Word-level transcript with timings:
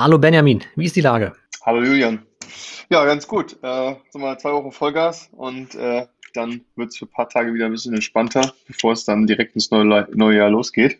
Hallo 0.00 0.16
Benjamin, 0.16 0.62
wie 0.76 0.84
ist 0.84 0.94
die 0.94 1.00
Lage? 1.00 1.32
Hallo 1.66 1.82
Julian. 1.82 2.22
Ja, 2.88 3.04
ganz 3.04 3.26
gut. 3.26 3.58
Äh, 3.64 3.96
so 4.10 4.20
mal 4.20 4.38
zwei 4.38 4.52
Wochen 4.52 4.70
Vollgas 4.70 5.28
und 5.32 5.74
äh, 5.74 6.06
dann 6.34 6.60
wird 6.76 6.90
es 6.90 6.98
für 6.98 7.06
ein 7.06 7.10
paar 7.10 7.28
Tage 7.28 7.52
wieder 7.52 7.66
ein 7.66 7.72
bisschen 7.72 7.94
entspannter, 7.94 8.54
bevor 8.68 8.92
es 8.92 9.04
dann 9.04 9.26
direkt 9.26 9.56
ins 9.56 9.72
neue, 9.72 10.06
neue 10.14 10.36
Jahr 10.36 10.50
losgeht. 10.50 10.98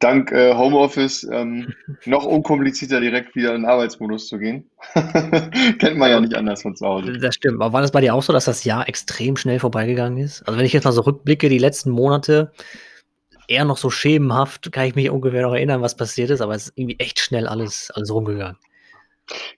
Dank 0.00 0.32
äh, 0.32 0.52
Homeoffice 0.54 1.22
ähm, 1.30 1.72
noch 2.04 2.24
unkomplizierter 2.24 3.00
direkt 3.00 3.36
wieder 3.36 3.54
in 3.54 3.62
den 3.62 3.70
Arbeitsmodus 3.70 4.26
zu 4.26 4.40
gehen. 4.40 4.68
Kennt 5.78 5.96
man 5.96 6.10
ja 6.10 6.18
nicht 6.18 6.34
anders 6.34 6.62
von 6.62 6.74
zu 6.74 6.84
Hause. 6.84 7.12
Das 7.12 7.36
stimmt. 7.36 7.62
Aber 7.62 7.72
war 7.74 7.82
das 7.82 7.92
bei 7.92 8.00
dir 8.00 8.12
auch 8.12 8.24
so, 8.24 8.32
dass 8.32 8.46
das 8.46 8.64
Jahr 8.64 8.88
extrem 8.88 9.36
schnell 9.36 9.60
vorbeigegangen 9.60 10.18
ist? 10.18 10.42
Also 10.48 10.58
wenn 10.58 10.66
ich 10.66 10.72
jetzt 10.72 10.82
mal 10.82 10.90
so 10.90 11.02
rückblicke, 11.02 11.48
die 11.48 11.58
letzten 11.58 11.90
Monate, 11.90 12.50
eher 13.48 13.64
noch 13.64 13.76
so 13.76 13.90
schemenhaft, 13.90 14.70
kann 14.72 14.86
ich 14.86 14.94
mich 14.94 15.10
ungefähr 15.10 15.42
noch 15.42 15.54
erinnern, 15.54 15.82
was 15.82 15.96
passiert 15.96 16.30
ist, 16.30 16.40
aber 16.40 16.54
es 16.54 16.68
ist 16.68 16.72
irgendwie 16.76 16.98
echt 16.98 17.20
schnell 17.20 17.46
alles, 17.46 17.90
alles 17.94 18.12
rumgegangen. 18.12 18.56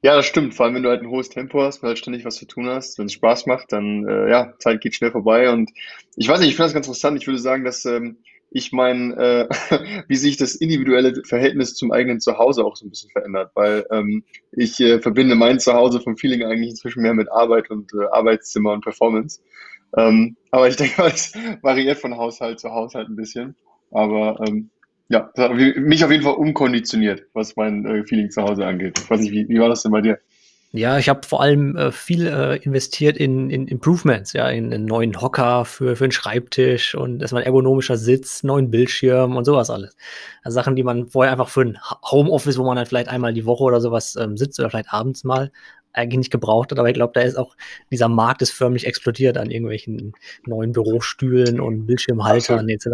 Ja, 0.03 0.17
das 0.17 0.27
stimmt. 0.27 0.55
Vor 0.55 0.67
allem, 0.67 0.77
wenn 0.77 0.83
du 0.83 0.89
halt 0.89 1.03
ein 1.03 1.11
hohes 1.11 1.29
Tempo 1.29 1.63
hast, 1.63 1.83
weil 1.83 1.89
halt 1.89 1.99
ständig 1.99 2.25
was 2.25 2.37
zu 2.37 2.47
tun 2.47 2.69
hast, 2.69 2.99
wenn 2.99 3.07
es 3.07 3.13
Spaß 3.13 3.47
macht, 3.47 3.73
dann, 3.73 4.07
äh, 4.09 4.31
ja, 4.31 4.55
Zeit 4.59 4.81
geht 4.81 4.95
schnell 4.95 5.11
vorbei. 5.11 5.51
Und 5.51 5.71
ich 6.17 6.29
weiß 6.29 6.41
nicht, 6.41 6.49
ich 6.49 6.57
finde 6.57 6.69
das 6.69 6.75
ganz 6.75 6.87
interessant. 6.87 7.21
Ich 7.21 7.27
würde 7.27 7.39
sagen, 7.39 7.65
dass 7.65 7.85
ähm, 7.85 8.19
ich 8.51 8.73
mein, 8.73 9.13
äh, 9.13 9.47
wie 10.09 10.17
sich 10.17 10.37
das 10.37 10.55
individuelle 10.55 11.23
Verhältnis 11.25 11.75
zum 11.75 11.93
eigenen 11.93 12.21
Zuhause 12.21 12.65
auch 12.65 12.77
so 12.77 12.87
ein 12.87 12.91
bisschen 12.91 13.11
verändert, 13.11 13.51
weil 13.55 13.87
ähm, 13.91 14.25
ich 14.53 14.81
äh, 14.81 15.01
verbinde 15.01 15.35
mein 15.35 15.61
Zuhause 15.61 16.01
vom 16.01 16.17
Feeling 16.17 16.45
eigentlich 16.45 16.71
inzwischen 16.71 17.03
mehr 17.03 17.15
mit 17.15 17.31
Arbeit 17.31 17.71
und 17.71 17.93
äh, 17.93 18.07
Arbeitszimmer 18.11 18.73
und 18.73 18.83
Performance. 18.83 19.41
Ähm, 19.97 20.37
aber 20.51 20.69
ich 20.69 20.77
denke, 20.79 21.03
es 21.05 21.35
variiert 21.63 21.99
von 21.99 22.17
Haushalt 22.17 22.61
zu 22.61 22.71
Haushalt 22.71 23.09
ein 23.09 23.17
bisschen. 23.17 23.55
Aber 23.91 24.41
ähm, 24.47 24.71
ja, 25.09 25.31
das 25.35 25.51
hat 25.51 25.57
mich 25.57 26.05
auf 26.05 26.11
jeden 26.11 26.23
Fall 26.23 26.35
umkonditioniert, 26.35 27.23
was 27.33 27.57
mein 27.57 27.85
äh, 27.87 28.05
Feeling 28.05 28.31
zu 28.31 28.43
Hause 28.43 28.67
angeht. 28.67 28.99
Ich 28.99 29.11
weiß 29.11 29.21
nicht, 29.21 29.33
wie, 29.33 29.49
wie 29.49 29.59
war 29.59 29.69
das 29.69 29.83
denn 29.83 29.93
bei 29.93 30.03
dir? 30.03 30.19
Ja, 30.73 30.99
ich 30.99 31.09
habe 31.09 31.27
vor 31.27 31.41
allem 31.41 31.77
äh, 31.77 31.91
viel 31.91 32.27
äh, 32.27 32.57
investiert 32.57 33.17
in, 33.17 33.49
in 33.49 33.67
Improvements, 33.69 34.35
ja, 34.35 34.51
in 34.51 34.71
einen 34.71 34.85
neuen 34.85 35.19
Hocker 35.19 35.65
für, 35.65 35.97
für 35.97 36.05
einen 36.05 36.13
Schreibtisch 36.13 36.95
und 36.95 37.23
erstmal 37.23 37.43
ein 37.43 37.47
ergonomischer 37.47 37.97
Sitz, 37.97 38.43
neuen 38.43 38.71
Bildschirm 38.71 39.37
und 39.37 39.47
sowas 39.47 39.71
alles. 39.71 39.97
Also 40.43 40.57
Sachen, 40.57 40.77
die 40.77 40.83
man 40.83 41.09
vorher 41.09 41.33
einfach 41.33 41.49
für 41.49 41.63
ein 41.63 41.79
Homeoffice, 42.11 42.59
wo 42.59 42.65
man 42.65 42.77
dann 42.77 42.85
vielleicht 42.85 43.09
einmal 43.09 43.33
die 43.33 43.47
Woche 43.47 43.65
oder 43.65 43.81
sowas 43.81 44.15
ähm, 44.17 44.37
sitzt 44.37 44.61
oder 44.61 44.69
vielleicht 44.69 44.93
abends 44.93 45.25
mal, 45.25 45.53
eigentlich 45.93 46.19
nicht 46.19 46.31
gebraucht 46.31 46.71
hat, 46.71 46.79
aber 46.79 46.89
ich 46.89 46.95
glaube, 46.95 47.13
da 47.15 47.21
ist 47.21 47.37
auch 47.37 47.57
dieser 47.91 48.09
Markt 48.09 48.43
ist 48.43 48.53
förmlich 48.53 48.87
explodiert 48.87 49.37
an 49.37 49.51
irgendwelchen 49.51 50.13
neuen 50.47 50.73
Bürostühlen 50.73 51.61
und 51.61 51.87
Bildschirmhaltern 51.87 52.69
etc. 52.69 52.89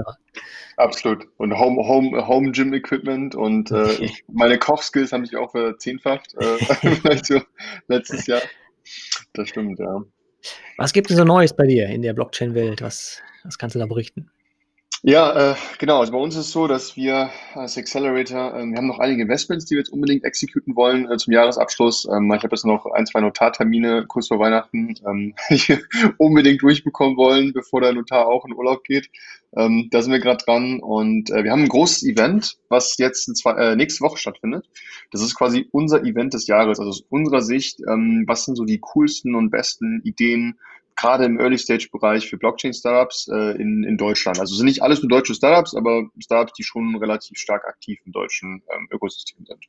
Absolut. 0.76 1.26
Und 1.36 1.58
Home, 1.58 1.86
Home, 1.86 2.26
Home 2.26 2.52
Gym 2.52 2.72
Equipment 2.72 3.34
und 3.34 3.70
äh, 3.70 4.08
meine 4.32 4.58
Kochskills 4.58 5.12
haben 5.12 5.24
sich 5.24 5.36
auch 5.36 5.50
verzehnfacht, 5.50 6.34
äh, 6.38 6.56
vielleicht 6.96 7.26
so 7.26 7.40
letztes 7.88 8.26
Jahr. 8.26 8.42
Das 9.32 9.48
stimmt, 9.48 9.78
ja. 9.78 10.02
Was 10.76 10.92
gibt 10.92 11.10
es 11.10 11.16
so 11.16 11.24
Neues 11.24 11.54
bei 11.54 11.66
dir 11.66 11.86
in 11.88 12.02
der 12.02 12.12
Blockchain-Welt? 12.12 12.82
Was, 12.82 13.22
was 13.44 13.58
kannst 13.58 13.76
du 13.76 13.80
da 13.80 13.86
berichten? 13.86 14.30
Ja, 15.06 15.52
äh, 15.52 15.54
genau. 15.78 16.00
Also 16.00 16.12
bei 16.12 16.18
uns 16.18 16.34
ist 16.34 16.46
es 16.46 16.52
so, 16.52 16.66
dass 16.66 16.96
wir 16.96 17.28
als 17.52 17.76
Accelerator, 17.76 18.54
äh, 18.54 18.64
wir 18.64 18.78
haben 18.78 18.86
noch 18.86 19.00
einige 19.00 19.20
Investments, 19.20 19.66
die 19.66 19.74
wir 19.74 19.80
jetzt 19.80 19.92
unbedingt 19.92 20.24
exekuten 20.24 20.74
wollen 20.76 21.10
äh, 21.10 21.18
zum 21.18 21.34
Jahresabschluss. 21.34 22.08
Ähm, 22.10 22.32
ich 22.32 22.42
habe 22.42 22.56
jetzt 22.56 22.64
noch 22.64 22.86
ein, 22.86 23.04
zwei 23.04 23.20
Notartermine 23.20 24.06
kurz 24.06 24.28
vor 24.28 24.38
Weihnachten, 24.38 24.94
ähm, 25.06 25.34
unbedingt 26.16 26.62
durchbekommen 26.62 27.18
wollen, 27.18 27.52
bevor 27.52 27.82
der 27.82 27.92
Notar 27.92 28.26
auch 28.26 28.46
in 28.46 28.54
Urlaub 28.54 28.82
geht. 28.84 29.10
Ähm, 29.54 29.88
da 29.90 30.00
sind 30.00 30.10
wir 30.10 30.20
gerade 30.20 30.42
dran 30.42 30.80
und 30.80 31.30
äh, 31.30 31.44
wir 31.44 31.50
haben 31.52 31.64
ein 31.64 31.68
großes 31.68 32.04
Event, 32.04 32.56
was 32.70 32.96
jetzt 32.96 33.26
zwei, 33.36 33.52
äh, 33.56 33.76
nächste 33.76 34.02
Woche 34.02 34.16
stattfindet. 34.16 34.66
Das 35.12 35.20
ist 35.20 35.34
quasi 35.34 35.68
unser 35.70 36.02
Event 36.02 36.32
des 36.32 36.46
Jahres. 36.46 36.78
Also 36.78 36.88
aus 36.88 37.04
unserer 37.10 37.42
Sicht, 37.42 37.78
ähm, 37.86 38.24
was 38.26 38.46
sind 38.46 38.56
so 38.56 38.64
die 38.64 38.80
coolsten 38.80 39.34
und 39.34 39.50
besten 39.50 40.00
Ideen, 40.02 40.58
gerade 40.96 41.24
im 41.24 41.38
Early-Stage-Bereich 41.38 42.28
für 42.28 42.36
Blockchain-Startups 42.36 43.28
äh, 43.28 43.60
in, 43.60 43.84
in 43.84 43.96
Deutschland. 43.96 44.38
Also 44.38 44.54
sind 44.54 44.66
nicht 44.66 44.82
alles 44.82 45.02
nur 45.02 45.08
deutsche 45.08 45.34
Startups, 45.34 45.74
aber 45.74 46.08
Startups, 46.18 46.52
die 46.54 46.62
schon 46.62 46.96
relativ 46.96 47.38
stark 47.38 47.64
aktiv 47.66 48.00
im 48.04 48.12
deutschen 48.12 48.62
ähm, 48.74 48.88
Ökosystem 48.90 49.44
sind. 49.44 49.64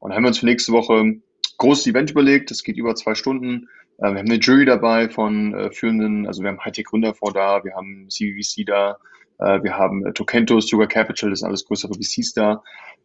Und 0.00 0.10
da 0.10 0.16
haben 0.16 0.24
wir 0.24 0.28
uns 0.28 0.38
für 0.38 0.46
nächste 0.46 0.72
Woche 0.72 0.94
ein 0.94 1.22
großes 1.58 1.86
Event 1.86 2.10
überlegt. 2.10 2.50
Das 2.50 2.62
geht 2.62 2.76
über 2.76 2.94
zwei 2.94 3.14
Stunden. 3.14 3.68
Äh, 3.98 4.12
wir 4.12 4.18
haben 4.18 4.30
eine 4.30 4.38
Jury 4.38 4.64
dabei 4.64 5.08
von 5.08 5.54
äh, 5.54 5.70
führenden, 5.70 6.26
also 6.26 6.42
wir 6.42 6.50
haben 6.50 6.64
Hightech-Gründer 6.64 7.14
vor 7.14 7.32
da, 7.32 7.64
wir 7.64 7.74
haben 7.74 8.08
CVC 8.10 8.66
da, 8.66 8.98
wir 9.38 9.76
haben 9.76 10.06
äh, 10.06 10.12
Tokentos, 10.12 10.68
Sugar 10.68 10.86
Capital, 10.86 11.30
das 11.30 11.40
sind 11.40 11.48
alles 11.48 11.64
größere 11.64 11.94
VCs 11.94 12.32
da. 12.34 12.62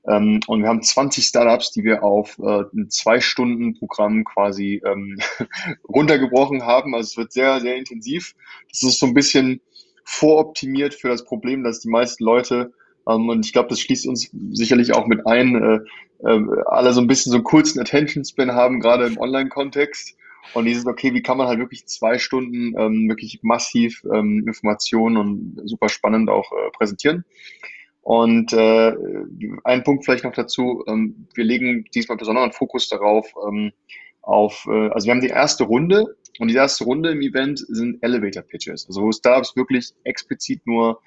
Ähm, 0.08 0.40
und 0.48 0.62
wir 0.62 0.70
haben 0.70 0.82
20 0.82 1.24
Startups, 1.26 1.72
die 1.72 1.84
wir 1.84 2.04
auf 2.04 2.40
äh, 2.40 2.64
ein 2.74 2.90
Zwei-Stunden-Programm 2.90 4.24
quasi 4.24 4.82
ähm, 4.86 5.20
runtergebrochen 5.88 6.64
haben. 6.64 6.96
Also 6.96 7.08
es 7.08 7.18
wird 7.18 7.34
sehr, 7.34 7.60
sehr 7.62 7.76
intensiv. 7.76 8.34
Das 8.70 8.84
ist 8.84 9.00
so 9.00 9.06
ein 9.06 9.14
bisschen 9.14 9.62
voroptimiert 10.06 10.94
für 10.94 11.10
das 11.10 11.24
Problem, 11.24 11.64
dass 11.64 11.82
die 11.82 11.90
meisten 11.90 12.24
Leute, 12.24 12.74
ähm, 13.08 13.30
und 13.30 13.46
ich 13.46 13.54
glaube, 13.54 13.70
das 13.70 13.80
schließt 13.80 14.08
uns 14.08 14.32
sicherlich 14.52 14.94
auch 14.94 15.06
mit 15.06 15.26
ein, 15.28 15.56
äh, 15.56 15.80
äh, 16.28 16.46
alle 16.66 16.94
so 16.94 17.02
ein 17.02 17.08
bisschen 17.08 17.32
so 17.32 17.38
einen 17.38 17.44
kurzen 17.44 17.80
Attention-Span 17.80 18.54
haben, 18.54 18.80
gerade 18.80 19.06
im 19.06 19.18
Online-Kontext. 19.18 20.18
Und 20.54 20.66
dieses, 20.66 20.86
okay, 20.86 21.14
wie 21.14 21.22
kann 21.22 21.38
man 21.38 21.48
halt 21.48 21.60
wirklich 21.60 21.88
zwei 21.88 22.18
Stunden 22.18 22.78
ähm, 22.78 23.08
wirklich 23.10 23.40
massiv 23.42 24.04
ähm, 24.14 24.44
Informationen 24.48 25.18
und 25.18 25.62
super 25.66 25.90
spannend 25.90 26.30
auch 26.30 26.52
äh, 26.52 26.72
präsentieren. 26.72 27.26
Und 28.02 28.52
äh, 28.54 28.94
ein 29.64 29.84
Punkt 29.84 30.06
vielleicht 30.06 30.24
noch 30.24 30.34
dazu, 30.34 30.84
ähm, 30.88 31.28
wir 31.36 31.44
legen 31.44 31.86
diesmal 31.94 32.18
besonderen 32.18 32.52
Fokus 32.52 32.90
darauf, 32.90 33.32
ähm, 33.48 33.72
auf, 34.22 34.66
äh, 34.68 34.90
also 34.90 35.06
wir 35.06 35.14
haben 35.14 35.22
die 35.22 35.28
erste 35.28 35.64
Runde 35.66 36.16
und 36.40 36.48
die 36.48 36.56
erste 36.56 36.84
Runde 36.84 37.12
im 37.12 37.22
Event 37.22 37.60
sind 37.60 38.02
Elevator 38.02 38.44
Pitches, 38.44 38.88
also 38.88 39.04
wo 39.04 39.12
Startups 39.12 39.56
wirklich 39.56 39.92
explizit 40.04 40.66
nur 40.66 41.00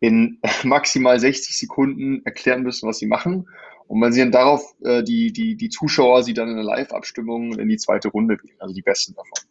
in 0.00 0.38
maximal 0.64 1.18
60 1.18 1.56
Sekunden 1.56 2.22
erklären 2.24 2.62
müssen, 2.62 2.88
was 2.88 2.98
sie 2.98 3.06
machen. 3.06 3.48
Und 3.92 4.00
man 4.00 4.10
sieht 4.10 4.22
dann 4.22 4.32
darauf 4.32 4.74
äh, 4.84 5.02
die, 5.02 5.34
die, 5.34 5.54
die 5.54 5.68
Zuschauer 5.68 6.22
sie 6.22 6.32
dann 6.32 6.48
in 6.48 6.56
der 6.56 6.64
Live-Abstimmung 6.64 7.58
in 7.58 7.68
die 7.68 7.76
zweite 7.76 8.08
Runde 8.08 8.38
wählen, 8.42 8.56
also 8.58 8.72
die 8.72 8.80
besten 8.80 9.14
davon. 9.14 9.46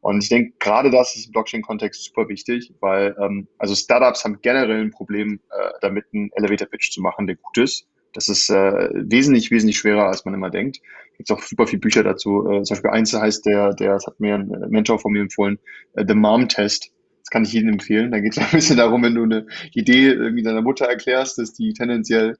Und 0.00 0.22
ich 0.22 0.30
denke, 0.30 0.54
gerade 0.60 0.90
das 0.90 1.14
ist 1.14 1.26
im 1.26 1.32
Blockchain-Kontext 1.32 2.02
super 2.02 2.26
wichtig, 2.30 2.72
weil 2.80 3.14
ähm, 3.20 3.48
also 3.58 3.74
Startups 3.74 4.24
haben 4.24 4.38
generell 4.40 4.80
ein 4.80 4.92
Problem, 4.92 5.40
äh, 5.50 5.72
damit 5.82 6.06
einen 6.14 6.30
Elevator-Pitch 6.32 6.90
zu 6.90 7.02
machen, 7.02 7.26
der 7.26 7.36
gut 7.36 7.58
ist. 7.58 7.86
Das 8.14 8.28
ist 8.28 8.48
äh, 8.48 8.88
wesentlich, 8.94 9.50
wesentlich 9.50 9.76
schwerer, 9.76 10.06
als 10.06 10.24
man 10.24 10.32
immer 10.32 10.48
denkt. 10.48 10.80
Gibt 11.18 11.30
auch 11.30 11.42
super 11.42 11.66
viele 11.66 11.80
Bücher 11.80 12.02
dazu. 12.02 12.48
Äh, 12.48 12.62
zum 12.62 12.76
Beispiel 12.76 12.90
eins 12.92 13.12
heißt 13.12 13.44
der, 13.44 13.74
der, 13.74 13.92
das 13.92 14.06
hat 14.06 14.18
mir 14.20 14.36
ein 14.36 14.48
Mentor 14.70 15.00
von 15.00 15.12
mir 15.12 15.20
empfohlen, 15.20 15.58
äh, 15.96 16.04
The 16.08 16.14
Mom-Test. 16.14 16.92
Das 17.20 17.28
kann 17.28 17.44
ich 17.44 17.52
jedem 17.52 17.74
empfehlen. 17.74 18.10
Da 18.10 18.20
geht 18.20 18.32
es 18.32 18.38
ein 18.42 18.52
bisschen 18.52 18.78
darum, 18.78 19.02
wenn 19.02 19.16
du 19.16 19.24
eine 19.24 19.46
Idee 19.74 20.12
irgendwie 20.12 20.42
deiner 20.42 20.62
Mutter 20.62 20.86
erklärst, 20.86 21.36
dass 21.36 21.52
die 21.52 21.74
tendenziell 21.74 22.38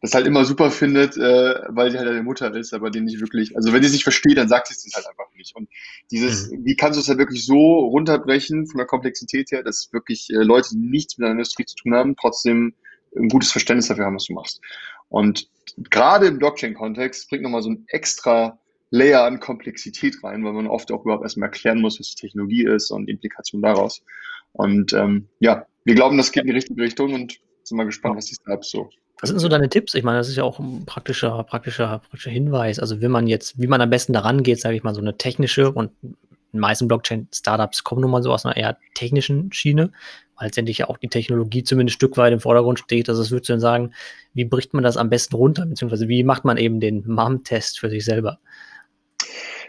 das 0.00 0.14
halt 0.14 0.26
immer 0.26 0.44
super 0.44 0.70
findet, 0.70 1.16
äh, 1.16 1.54
weil 1.68 1.90
sie 1.90 1.98
halt 1.98 2.08
deine 2.08 2.22
Mutter 2.22 2.54
ist, 2.54 2.72
aber 2.72 2.90
den 2.90 3.04
nicht 3.04 3.20
wirklich, 3.20 3.54
also 3.54 3.72
wenn 3.72 3.82
sie 3.82 3.90
sich 3.90 4.02
versteht, 4.02 4.38
dann 4.38 4.48
sagt 4.48 4.68
sie 4.68 4.88
es 4.88 4.94
halt 4.94 5.06
einfach 5.06 5.32
nicht. 5.36 5.54
Und 5.54 5.68
dieses, 6.10 6.50
mhm. 6.50 6.64
wie 6.64 6.76
kannst 6.76 6.96
du 6.96 7.02
es 7.02 7.08
halt 7.08 7.18
wirklich 7.18 7.44
so 7.44 7.78
runterbrechen 7.78 8.66
von 8.66 8.78
der 8.78 8.86
Komplexität 8.86 9.50
her, 9.50 9.62
dass 9.62 9.92
wirklich 9.92 10.30
äh, 10.30 10.36
Leute, 10.36 10.70
die 10.70 10.78
nichts 10.78 11.18
mit 11.18 11.26
der 11.26 11.32
Industrie 11.32 11.66
zu 11.66 11.76
tun 11.76 11.94
haben, 11.94 12.16
trotzdem 12.16 12.74
ein 13.16 13.28
gutes 13.28 13.52
Verständnis 13.52 13.88
dafür 13.88 14.06
haben, 14.06 14.16
was 14.16 14.26
du 14.26 14.34
machst. 14.34 14.60
Und 15.08 15.48
gerade 15.90 16.26
im 16.26 16.38
Blockchain-Kontext 16.38 17.28
bringt 17.28 17.42
nochmal 17.42 17.62
so 17.62 17.70
ein 17.70 17.84
extra 17.88 18.58
Layer 18.90 19.24
an 19.24 19.38
Komplexität 19.38 20.22
rein, 20.24 20.44
weil 20.44 20.52
man 20.52 20.66
oft 20.66 20.90
auch 20.92 21.02
überhaupt 21.02 21.22
erstmal 21.22 21.48
erklären 21.48 21.80
muss, 21.80 22.00
was 22.00 22.14
die 22.14 22.20
Technologie 22.20 22.64
ist 22.64 22.90
und 22.90 23.06
die 23.06 23.12
Implikation 23.12 23.62
daraus. 23.62 24.02
Und 24.52 24.92
ähm, 24.92 25.28
ja, 25.38 25.66
wir 25.84 25.94
glauben, 25.94 26.16
das 26.16 26.32
geht 26.32 26.42
in 26.42 26.48
die 26.48 26.54
richtige 26.54 26.82
Richtung 26.82 27.14
und 27.14 27.40
sind 27.62 27.76
mal 27.76 27.84
gespannt, 27.84 28.16
was 28.16 28.26
die 28.26 28.34
Startups 28.34 28.70
so 28.70 28.90
was 29.20 29.30
sind 29.30 29.38
so 29.38 29.48
deine 29.48 29.68
Tipps? 29.68 29.94
Ich 29.94 30.02
meine, 30.02 30.18
das 30.18 30.28
ist 30.28 30.36
ja 30.36 30.44
auch 30.44 30.58
ein 30.58 30.84
praktischer, 30.86 31.42
praktischer, 31.44 31.98
praktischer 31.98 32.30
Hinweis. 32.30 32.78
Also, 32.78 33.00
wenn 33.00 33.10
man 33.10 33.26
jetzt, 33.26 33.60
wie 33.60 33.66
man 33.66 33.80
am 33.80 33.90
besten 33.90 34.12
daran 34.12 34.42
geht, 34.42 34.60
sage 34.60 34.76
ich 34.76 34.82
mal, 34.82 34.94
so 34.94 35.00
eine 35.00 35.16
technische 35.16 35.70
und 35.70 35.90
die 36.52 36.58
meisten 36.58 36.88
Blockchain-Startups 36.88 37.84
kommen 37.84 38.00
nun 38.00 38.10
mal 38.10 38.22
so 38.22 38.32
aus 38.32 38.44
einer 38.44 38.56
eher 38.56 38.78
technischen 38.94 39.52
Schiene, 39.52 39.92
weil 40.36 40.46
letztendlich 40.46 40.78
ja 40.78 40.88
auch 40.88 40.98
die 40.98 41.08
Technologie 41.08 41.62
zumindest 41.62 41.96
ein 41.96 41.98
Stück 41.98 42.16
weit 42.16 42.32
im 42.32 42.40
Vordergrund 42.40 42.78
steht. 42.78 43.08
Also, 43.08 43.20
was 43.20 43.30
würdest 43.30 43.50
du 43.50 43.52
denn 43.52 43.60
sagen, 43.60 43.92
wie 44.32 44.44
bricht 44.44 44.72
man 44.72 44.82
das 44.82 44.96
am 44.96 45.10
besten 45.10 45.36
runter, 45.36 45.66
beziehungsweise 45.66 46.08
wie 46.08 46.24
macht 46.24 46.44
man 46.44 46.56
eben 46.56 46.80
den 46.80 47.04
MAM-Test 47.06 47.78
für 47.78 47.90
sich 47.90 48.04
selber? 48.04 48.38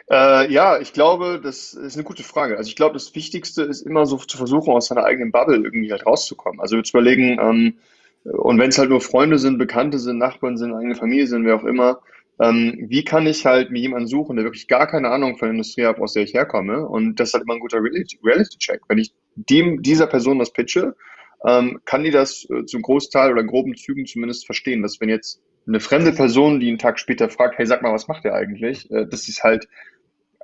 Äh, 0.10 0.52
ja, 0.52 0.80
ich 0.80 0.94
glaube, 0.94 1.40
das 1.42 1.74
ist 1.74 1.96
eine 1.96 2.04
gute 2.04 2.24
Frage. 2.24 2.58
Also 2.58 2.68
ich 2.68 2.76
glaube, 2.76 2.94
das 2.94 3.16
Wichtigste 3.16 3.64
ist 3.64 3.82
immer 3.82 4.06
so 4.06 4.18
zu 4.18 4.38
versuchen, 4.38 4.74
aus 4.74 4.88
seiner 4.88 5.06
eigenen 5.06 5.32
Bubble 5.32 5.58
irgendwie 5.58 5.92
halt 5.92 6.06
rauszukommen. 6.06 6.60
Also 6.60 6.82
zu 6.82 6.98
überlegen, 6.98 7.40
ähm, 7.40 7.78
und 8.24 8.60
wenn 8.60 8.70
es 8.70 8.78
halt 8.78 8.90
nur 8.90 9.02
Freunde 9.02 9.40
sind, 9.40 9.58
Bekannte 9.58 10.00
sind, 10.00 10.18
Nachbarn 10.18 10.58
sind, 10.58 10.74
eigene 10.74 10.96
Familie 10.96 11.28
sind, 11.28 11.46
wer 11.46 11.56
auch 11.56 11.64
immer, 11.64 12.02
ähm, 12.40 12.86
wie 12.88 13.04
kann 13.04 13.28
ich 13.28 13.46
halt 13.46 13.72
mir 13.72 13.80
jemanden 13.80 14.08
suchen, 14.08 14.36
der 14.36 14.46
wirklich 14.46 14.68
gar 14.68 14.88
keine 14.88 15.10
Ahnung 15.10 15.38
von 15.38 15.48
der 15.48 15.52
Industrie 15.52 15.86
hat, 15.86 16.00
aus 16.00 16.14
der 16.14 16.24
ich 16.24 16.34
herkomme? 16.34 16.88
Und 16.88 17.20
das 17.20 17.30
ist 17.30 17.34
halt 17.34 17.44
immer 17.44 17.56
ein 17.56 17.60
guter 17.60 17.80
Reality-Check. 17.80 18.82
Wenn 18.88 18.98
ich 18.98 19.14
dem, 19.36 19.82
dieser 19.82 20.08
Person 20.08 20.40
das 20.40 20.52
pitche, 20.52 20.96
ähm, 21.46 21.82
kann 21.86 22.04
die 22.04 22.12
das 22.12 22.48
äh, 22.50 22.66
zum 22.66 22.82
Großteil 22.82 23.32
oder 23.32 23.44
groben 23.44 23.76
Zügen 23.76 24.06
zumindest 24.06 24.46
verstehen, 24.46 24.82
dass 24.82 25.00
wenn 25.00 25.10
jetzt 25.10 25.42
eine 25.68 25.80
fremde 25.80 26.12
Person, 26.12 26.60
die 26.60 26.68
einen 26.68 26.80
Tag 26.80 27.00
später 27.00 27.30
fragt, 27.30 27.58
hey, 27.58 27.66
sag 27.66 27.82
mal, 27.82 27.94
was 27.94 28.08
macht 28.08 28.24
der 28.24 28.34
eigentlich? 28.34 28.90
Äh, 28.92 29.06
dass 29.08 29.24
sie 29.24 29.32
es 29.32 29.44
halt 29.44 29.68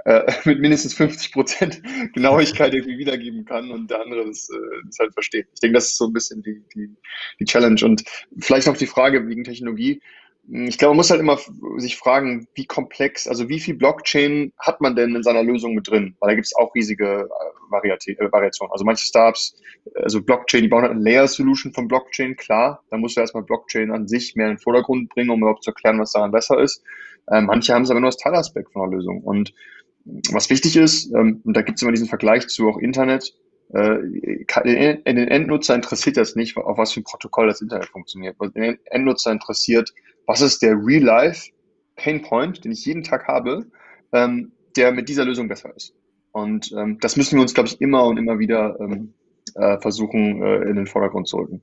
äh, 0.07 0.23
mit 0.45 0.59
mindestens 0.59 0.93
50 0.93 1.33
Prozent 1.33 1.81
Genauigkeit 2.13 2.73
irgendwie 2.73 2.97
wiedergeben 2.97 3.45
kann 3.45 3.69
und 3.71 3.91
der 3.91 4.01
andere 4.01 4.25
das, 4.25 4.49
äh, 4.49 4.85
das 4.85 4.99
halt 4.99 5.13
versteht. 5.13 5.47
Ich 5.53 5.59
denke, 5.59 5.75
das 5.75 5.87
ist 5.87 5.97
so 5.97 6.07
ein 6.07 6.13
bisschen 6.13 6.41
die, 6.41 6.63
die, 6.73 6.89
die 7.39 7.45
Challenge. 7.45 7.83
Und 7.83 8.03
vielleicht 8.39 8.67
noch 8.67 8.77
die 8.77 8.87
Frage 8.87 9.27
wegen 9.27 9.43
Technologie. 9.43 10.01
Ich 10.49 10.77
glaube, 10.77 10.91
man 10.91 10.97
muss 10.97 11.11
halt 11.11 11.19
immer 11.19 11.37
sich 11.75 11.97
fragen, 11.97 12.47
wie 12.55 12.65
komplex, 12.65 13.27
also 13.27 13.49
wie 13.49 13.59
viel 13.59 13.75
Blockchain 13.75 14.53
hat 14.57 14.79
man 14.79 14.95
denn 14.95 15.13
in 15.13 15.21
seiner 15.21 15.43
Lösung 15.43 15.75
mit 15.75 15.89
drin? 15.89 16.15
Weil 16.21 16.29
da 16.29 16.35
gibt 16.35 16.45
es 16.45 16.55
auch 16.55 16.73
riesige 16.73 17.27
äh, 17.27 17.87
äh, 17.89 18.31
Variationen. 18.31 18.71
Also 18.71 18.85
manche 18.85 19.05
Startups, 19.05 19.61
also 19.95 20.23
Blockchain, 20.23 20.61
die 20.61 20.69
bauen 20.69 20.83
halt 20.83 20.93
eine 20.93 21.01
Layer-Solution 21.01 21.73
von 21.73 21.89
Blockchain, 21.89 22.37
klar. 22.37 22.81
Da 22.89 22.97
musst 22.97 23.17
du 23.17 23.21
erstmal 23.21 23.43
Blockchain 23.43 23.91
an 23.91 24.07
sich 24.07 24.37
mehr 24.37 24.47
in 24.47 24.53
den 24.53 24.59
Vordergrund 24.59 25.09
bringen, 25.09 25.31
um 25.31 25.41
überhaupt 25.41 25.63
zu 25.63 25.71
erklären, 25.71 25.99
was 25.99 26.13
daran 26.13 26.31
besser 26.31 26.61
ist. 26.61 26.81
Äh, 27.29 27.41
manche 27.41 27.73
haben 27.73 27.83
es 27.83 27.91
aber 27.91 27.99
nur 27.99 28.07
als 28.07 28.15
Teilaspekt 28.15 28.71
von 28.71 28.89
der 28.89 28.99
Lösung. 28.99 29.21
Und 29.23 29.53
was 30.31 30.49
wichtig 30.49 30.75
ist, 30.77 31.13
ähm, 31.13 31.41
und 31.43 31.55
da 31.55 31.61
gibt 31.61 31.77
es 31.77 31.81
immer 31.81 31.91
diesen 31.91 32.07
Vergleich 32.07 32.47
zu 32.47 32.69
auch 32.69 32.77
Internet, 32.77 33.33
äh, 33.73 33.97
den 35.05 35.27
Endnutzer 35.27 35.75
interessiert 35.75 36.17
das 36.17 36.35
nicht, 36.35 36.55
auf 36.55 36.77
was 36.77 36.93
für 36.93 37.01
ein 37.01 37.03
Protokoll 37.03 37.47
das 37.47 37.61
Internet 37.61 37.89
funktioniert. 37.89 38.37
Den 38.55 38.77
Endnutzer 38.85 39.31
interessiert, 39.31 39.93
was 40.25 40.41
ist 40.41 40.61
der 40.61 40.75
Real-Life 40.75 41.51
Pain 41.95 42.21
Point, 42.21 42.63
den 42.63 42.71
ich 42.71 42.85
jeden 42.85 43.03
Tag 43.03 43.27
habe, 43.27 43.65
ähm, 44.13 44.51
der 44.75 44.91
mit 44.91 45.09
dieser 45.09 45.25
Lösung 45.25 45.47
besser 45.47 45.75
ist. 45.75 45.93
Und 46.31 46.71
ähm, 46.77 46.97
das 47.01 47.17
müssen 47.17 47.35
wir 47.35 47.41
uns, 47.41 47.53
glaube 47.53 47.67
ich, 47.67 47.81
immer 47.81 48.05
und 48.05 48.17
immer 48.17 48.39
wieder 48.39 48.79
ähm, 48.79 49.13
äh, 49.55 49.79
versuchen, 49.79 50.41
äh, 50.41 50.61
in 50.69 50.75
den 50.75 50.87
Vordergrund 50.87 51.27
zu 51.27 51.37
rücken. 51.37 51.61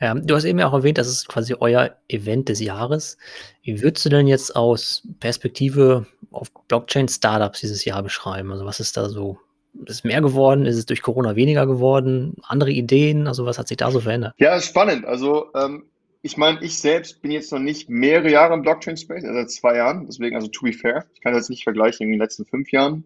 Ja, 0.00 0.14
du 0.14 0.34
hast 0.34 0.44
eben 0.44 0.58
ja 0.58 0.68
auch 0.68 0.74
erwähnt, 0.74 0.98
das 0.98 1.08
ist 1.08 1.28
quasi 1.28 1.54
euer 1.58 1.96
Event 2.08 2.48
des 2.48 2.60
Jahres. 2.60 3.18
Wie 3.62 3.82
würdest 3.82 4.04
du 4.04 4.10
denn 4.10 4.26
jetzt 4.26 4.54
aus 4.56 5.02
Perspektive 5.20 6.06
auf 6.30 6.50
Blockchain-Startups 6.68 7.60
dieses 7.60 7.84
Jahr 7.84 8.02
beschreiben? 8.02 8.52
Also 8.52 8.64
was 8.64 8.80
ist 8.80 8.96
da 8.96 9.08
so 9.08 9.38
ist 9.86 10.04
mehr 10.04 10.20
geworden? 10.20 10.66
Ist 10.66 10.76
es 10.76 10.86
durch 10.86 11.02
Corona 11.02 11.36
weniger 11.36 11.66
geworden? 11.66 12.36
Andere 12.42 12.70
Ideen? 12.70 13.26
Also 13.26 13.46
was 13.46 13.58
hat 13.58 13.68
sich 13.68 13.76
da 13.76 13.90
so 13.90 14.00
verändert? 14.00 14.34
Ja, 14.38 14.60
spannend. 14.60 15.04
Also 15.04 15.46
ähm, 15.54 15.84
ich 16.22 16.36
meine, 16.36 16.62
ich 16.62 16.78
selbst 16.78 17.22
bin 17.22 17.30
jetzt 17.30 17.52
noch 17.52 17.60
nicht 17.60 17.88
mehrere 17.88 18.30
Jahre 18.30 18.54
im 18.54 18.62
Blockchain-Space, 18.62 19.24
also 19.24 19.34
seit 19.34 19.50
zwei 19.50 19.76
Jahren. 19.76 20.06
Deswegen, 20.06 20.36
also 20.36 20.48
to 20.48 20.64
be 20.64 20.72
fair, 20.72 21.06
ich 21.14 21.20
kann 21.20 21.32
das 21.32 21.48
nicht 21.48 21.62
vergleichen 21.64 22.06
in 22.06 22.12
den 22.12 22.20
letzten 22.20 22.44
fünf 22.44 22.72
Jahren. 22.72 23.04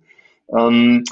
Ähm, 0.56 1.04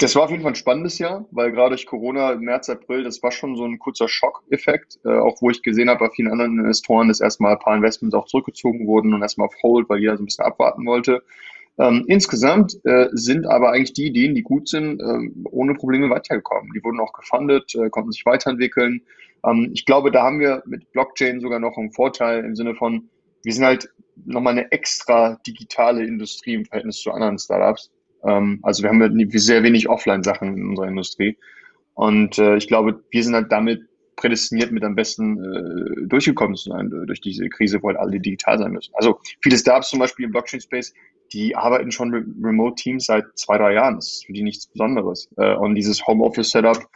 das 0.00 0.14
war 0.14 0.24
auf 0.24 0.30
jeden 0.30 0.42
Fall 0.42 0.52
ein 0.52 0.56
spannendes 0.56 0.98
Jahr, 0.98 1.26
weil 1.30 1.52
gerade 1.52 1.70
durch 1.70 1.84
Corona 1.84 2.32
im 2.32 2.40
März, 2.40 2.70
April, 2.70 3.04
das 3.04 3.22
war 3.22 3.30
schon 3.30 3.54
so 3.54 3.66
ein 3.66 3.78
kurzer 3.78 4.08
Schockeffekt, 4.08 4.98
äh, 5.04 5.10
auch 5.10 5.40
wo 5.42 5.50
ich 5.50 5.62
gesehen 5.62 5.90
habe 5.90 6.06
bei 6.06 6.10
vielen 6.10 6.32
anderen 6.32 6.58
Investoren, 6.58 7.08
dass 7.08 7.20
erstmal 7.20 7.52
ein 7.52 7.58
paar 7.58 7.76
Investments 7.76 8.14
auch 8.14 8.24
zurückgezogen 8.24 8.86
wurden 8.86 9.12
und 9.12 9.20
erstmal 9.20 9.48
auf 9.48 9.54
Hold, 9.62 9.90
weil 9.90 10.00
jeder 10.00 10.16
so 10.16 10.22
ein 10.22 10.26
bisschen 10.26 10.46
abwarten 10.46 10.86
wollte. 10.86 11.22
Ähm, 11.78 12.04
insgesamt 12.08 12.78
äh, 12.84 13.08
sind 13.12 13.46
aber 13.46 13.72
eigentlich 13.72 13.92
die 13.92 14.06
Ideen, 14.06 14.34
die 14.34 14.42
gut 14.42 14.68
sind, 14.68 15.00
äh, 15.00 15.30
ohne 15.50 15.74
Probleme 15.74 16.08
weitergekommen. 16.08 16.72
Die 16.74 16.82
wurden 16.82 17.00
auch 17.00 17.12
gefundet, 17.12 17.74
äh, 17.74 17.90
konnten 17.90 18.12
sich 18.12 18.24
weiterentwickeln. 18.24 19.02
Ähm, 19.44 19.70
ich 19.74 19.84
glaube, 19.84 20.10
da 20.10 20.22
haben 20.22 20.40
wir 20.40 20.62
mit 20.66 20.90
Blockchain 20.92 21.40
sogar 21.40 21.58
noch 21.58 21.76
einen 21.76 21.92
Vorteil 21.92 22.44
im 22.44 22.56
Sinne 22.56 22.74
von, 22.74 23.10
wir 23.42 23.52
sind 23.52 23.64
halt 23.64 23.90
nochmal 24.24 24.52
eine 24.52 24.72
extra 24.72 25.38
digitale 25.46 26.04
Industrie 26.04 26.54
im 26.54 26.64
Verhältnis 26.64 27.00
zu 27.00 27.12
anderen 27.12 27.38
Startups. 27.38 27.90
Ähm, 28.24 28.60
also 28.62 28.82
wir 28.82 28.90
haben 28.90 29.00
halt 29.00 29.14
sehr 29.40 29.62
wenig 29.62 29.88
Offline-Sachen 29.88 30.56
in 30.56 30.68
unserer 30.68 30.88
Industrie. 30.88 31.36
Und 31.94 32.38
äh, 32.38 32.56
ich 32.56 32.68
glaube, 32.68 33.02
wir 33.10 33.24
sind 33.24 33.34
halt 33.34 33.52
damit 33.52 33.82
prädestiniert, 34.16 34.70
mit 34.72 34.84
am 34.84 34.94
besten 34.94 35.38
äh, 35.42 36.06
durchgekommen 36.06 36.56
zu 36.56 36.70
sein 36.70 36.86
äh, 36.86 37.06
durch 37.06 37.20
diese 37.20 37.48
Krise, 37.48 37.82
wo 37.82 37.88
halt 37.88 37.98
alle 37.98 38.20
digital 38.20 38.58
sein 38.58 38.72
müssen. 38.72 38.92
Also 38.94 39.18
viele 39.42 39.56
Startups 39.56 39.90
zum 39.90 39.98
Beispiel 39.98 40.26
im 40.26 40.32
Blockchain-Space, 40.32 40.92
die 41.32 41.56
arbeiten 41.56 41.90
schon 41.90 42.10
mit 42.10 42.26
Remote-Teams 42.42 43.06
seit 43.06 43.24
zwei, 43.36 43.56
drei 43.58 43.74
Jahren. 43.74 43.96
Das 43.96 44.06
ist 44.06 44.26
für 44.26 44.32
die 44.32 44.42
nichts 44.42 44.66
Besonderes. 44.66 45.30
Äh, 45.36 45.54
und 45.54 45.74
dieses 45.74 46.06
Homeoffice-Setup 46.06 46.86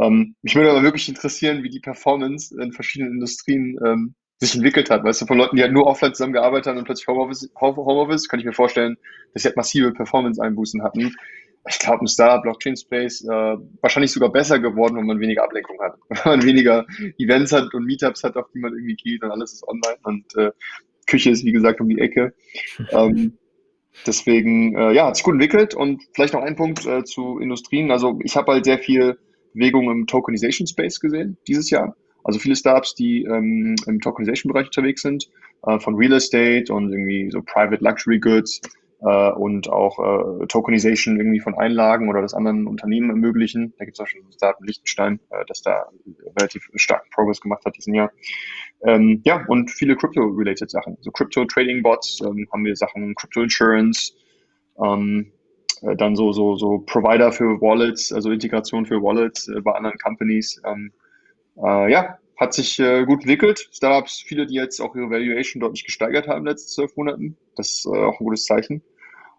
ähm, 0.00 0.36
mich 0.42 0.54
würde 0.54 0.70
aber 0.70 0.82
wirklich 0.82 1.08
interessieren, 1.08 1.62
wie 1.62 1.70
die 1.70 1.80
Performance 1.80 2.54
in 2.60 2.72
verschiedenen 2.72 3.14
Industrien 3.14 3.78
ähm, 3.84 4.14
sich 4.40 4.54
entwickelt 4.54 4.90
hat. 4.90 5.04
Weißt 5.04 5.20
du, 5.20 5.26
von 5.26 5.38
Leuten, 5.38 5.56
die 5.56 5.62
halt 5.62 5.72
nur 5.72 5.86
offline 5.86 6.14
zusammengearbeitet 6.14 6.68
haben 6.68 6.78
und 6.78 6.84
plötzlich 6.84 7.06
Homeoffice, 7.06 7.50
Homeoffice 7.60 8.28
kann 8.28 8.40
ich 8.40 8.46
mir 8.46 8.52
vorstellen, 8.52 8.96
dass 9.32 9.42
sie 9.42 9.48
halt 9.48 9.56
massive 9.56 9.92
Performance-Einbußen 9.92 10.82
hatten. 10.82 11.14
Ich 11.68 11.78
glaube, 11.78 12.04
ein 12.04 12.08
Startup, 12.08 12.42
Blockchain-Space, 12.42 13.24
äh, 13.24 13.56
wahrscheinlich 13.82 14.12
sogar 14.12 14.32
besser 14.32 14.58
geworden, 14.58 14.96
wenn 14.96 15.04
man 15.04 15.20
weniger 15.20 15.44
Ablenkung 15.44 15.78
hat. 15.82 15.98
Wenn 16.08 16.38
man 16.38 16.42
weniger 16.42 16.86
Events 17.18 17.52
hat 17.52 17.74
und 17.74 17.84
Meetups 17.84 18.24
hat, 18.24 18.36
auf 18.36 18.46
die 18.54 18.60
man 18.60 18.72
irgendwie 18.72 18.96
geht 18.96 19.22
und 19.22 19.30
alles 19.30 19.52
ist 19.52 19.68
online 19.68 19.98
und 20.04 20.24
äh, 20.36 20.52
Küche 21.06 21.30
ist, 21.30 21.44
wie 21.44 21.52
gesagt, 21.52 21.82
um 21.82 21.88
die 21.90 21.98
Ecke. 21.98 22.32
ähm, 22.92 23.36
deswegen, 24.06 24.74
äh, 24.74 24.92
ja, 24.94 25.08
hat 25.08 25.16
sich 25.16 25.24
gut 25.24 25.34
entwickelt 25.34 25.74
und 25.74 26.02
vielleicht 26.14 26.32
noch 26.32 26.42
ein 26.42 26.56
Punkt 26.56 26.86
äh, 26.86 27.04
zu 27.04 27.38
Industrien. 27.38 27.90
Also 27.90 28.18
ich 28.24 28.36
habe 28.36 28.52
halt 28.52 28.64
sehr 28.64 28.78
viel 28.78 29.18
Bewegung 29.52 29.90
im 29.90 30.06
Tokenization 30.06 30.66
Space 30.66 30.98
gesehen 30.98 31.36
dieses 31.46 31.68
Jahr. 31.68 31.94
Also 32.24 32.38
viele 32.38 32.56
Startups, 32.56 32.94
die 32.94 33.24
ähm, 33.24 33.76
im 33.86 34.00
Tokenization-Bereich 34.00 34.66
unterwegs 34.66 35.02
sind, 35.02 35.28
äh, 35.66 35.78
von 35.78 35.94
Real 35.94 36.12
Estate 36.12 36.72
und 36.72 36.92
irgendwie 36.92 37.30
so 37.30 37.42
Private 37.42 37.82
Luxury 37.82 38.18
Goods 38.18 38.60
äh, 39.02 39.30
und 39.30 39.68
auch 39.68 39.98
äh, 40.42 40.46
Tokenization 40.46 41.16
irgendwie 41.18 41.40
von 41.40 41.54
Einlagen 41.54 42.08
oder 42.08 42.20
das 42.20 42.34
anderen 42.34 42.66
Unternehmen 42.66 43.10
ermöglichen. 43.10 43.72
Da 43.78 43.84
gibt 43.84 43.96
es 43.96 44.00
auch 44.00 44.06
schon 44.06 44.20
ein 44.20 44.32
Startup 44.32 44.60
in 44.60 44.66
Liechtenstein, 44.66 45.20
äh, 45.30 45.44
das 45.46 45.62
da 45.62 45.86
relativ 46.38 46.68
starken 46.74 47.08
Progress 47.10 47.40
gemacht 47.40 47.64
hat 47.64 47.76
diesen 47.76 47.94
Jahr. 47.94 48.10
Ähm, 48.84 49.20
ja, 49.24 49.44
und 49.48 49.70
viele 49.70 49.96
Crypto-related 49.96 50.70
Sachen. 50.70 50.96
So 51.00 51.10
Crypto-Trading-Bots 51.10 52.20
ähm, 52.22 52.48
haben 52.52 52.64
wir 52.64 52.76
Sachen, 52.76 53.14
Crypto-Insurance, 53.14 54.14
ähm, 54.82 55.32
äh, 55.82 55.96
dann 55.96 56.16
so, 56.16 56.32
so, 56.32 56.56
so 56.56 56.78
Provider 56.78 57.32
für 57.32 57.60
Wallets, 57.60 58.12
also 58.12 58.30
Integration 58.30 58.86
für 58.86 59.02
Wallets 59.02 59.48
äh, 59.48 59.60
bei 59.60 59.72
anderen 59.72 59.98
Companies. 59.98 60.60
Ähm, 60.66 60.92
äh, 61.56 61.90
ja, 61.90 62.18
hat 62.36 62.54
sich 62.54 62.78
äh, 62.78 63.04
gut 63.04 63.20
entwickelt. 63.20 63.68
Startups, 63.72 64.22
viele, 64.26 64.46
die 64.46 64.54
jetzt 64.54 64.80
auch 64.80 64.94
ihre 64.96 65.10
Valuation 65.10 65.60
deutlich 65.60 65.84
gesteigert 65.84 66.26
haben 66.26 66.38
in 66.38 66.44
den 66.44 66.52
letzten 66.52 66.72
zwölf 66.72 66.96
Monaten. 66.96 67.36
Das 67.56 67.68
ist 67.68 67.86
äh, 67.86 67.90
auch 67.90 68.18
ein 68.18 68.24
gutes 68.24 68.44
Zeichen. 68.44 68.82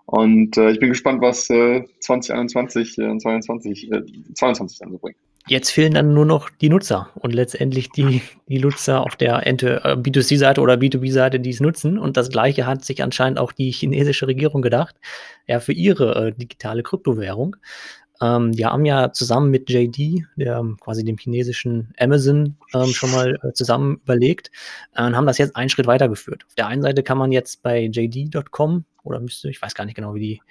Und 0.06 0.58
äh, 0.58 0.72
ich 0.72 0.80
bin 0.80 0.90
gespannt, 0.90 1.22
was 1.22 1.50
äh, 1.50 1.84
2021 2.02 2.98
äh, 2.98 3.04
und 3.04 3.22
2022, 3.22 3.92
äh, 3.92 4.34
22 4.34 4.80
dann 4.80 4.92
so 4.92 4.98
bringt. 4.98 5.18
Jetzt 5.48 5.72
fehlen 5.72 5.94
dann 5.96 6.14
nur 6.14 6.26
noch 6.26 6.50
die 6.50 6.70
Nutzer 6.70 7.10
und 7.16 7.34
letztendlich 7.34 7.90
die, 7.90 8.22
die 8.48 8.60
Nutzer 8.60 9.02
auf 9.02 9.16
der 9.16 9.48
äh, 9.48 9.54
B2C-Seite 9.54 10.62
oder 10.62 10.76
B2B-Seite, 10.76 11.40
die 11.40 11.50
es 11.50 11.60
nutzen. 11.60 11.98
Und 11.98 12.16
das 12.16 12.30
Gleiche 12.30 12.68
hat 12.68 12.86
sich 12.86 13.02
anscheinend 13.02 13.40
auch 13.40 13.52
die 13.52 13.72
chinesische 13.72 14.28
Regierung 14.28 14.62
gedacht, 14.62 14.96
ja, 15.48 15.60
für 15.60 15.74
ihre 15.74 16.28
äh, 16.28 16.32
digitale 16.34 16.84
Kryptowährung. 16.84 17.56
Ähm, 18.22 18.52
die 18.52 18.66
haben 18.66 18.86
ja 18.86 19.12
zusammen 19.12 19.50
mit 19.50 19.70
JD, 19.70 20.26
der 20.36 20.64
quasi 20.80 21.04
dem 21.04 21.18
chinesischen 21.18 21.94
Amazon, 22.00 22.56
ähm, 22.74 22.88
schon 22.88 23.12
mal 23.12 23.40
äh, 23.44 23.54
zusammen 23.54 24.00
überlegt 24.04 24.52
äh, 24.96 25.04
und 25.04 25.16
haben 25.16 25.26
das 25.26 25.40
jetzt 25.40 25.56
einen 25.56 25.70
Schritt 25.70 25.88
weitergeführt. 25.88 26.46
Auf 26.48 26.56
der 26.56 26.68
einen 26.68 26.84
Seite 26.84 27.04
kann 27.04 27.18
man 27.18 27.32
jetzt 27.32 27.64
bei 27.64 27.86
JD.com 27.86 28.86
oder 29.04 29.20
müsste, 29.20 29.50
ich 29.50 29.62
weiß 29.62 29.74
gar 29.74 29.86
nicht 29.86 29.96
genau, 29.96 30.14
wie 30.14 30.20
die 30.20 30.42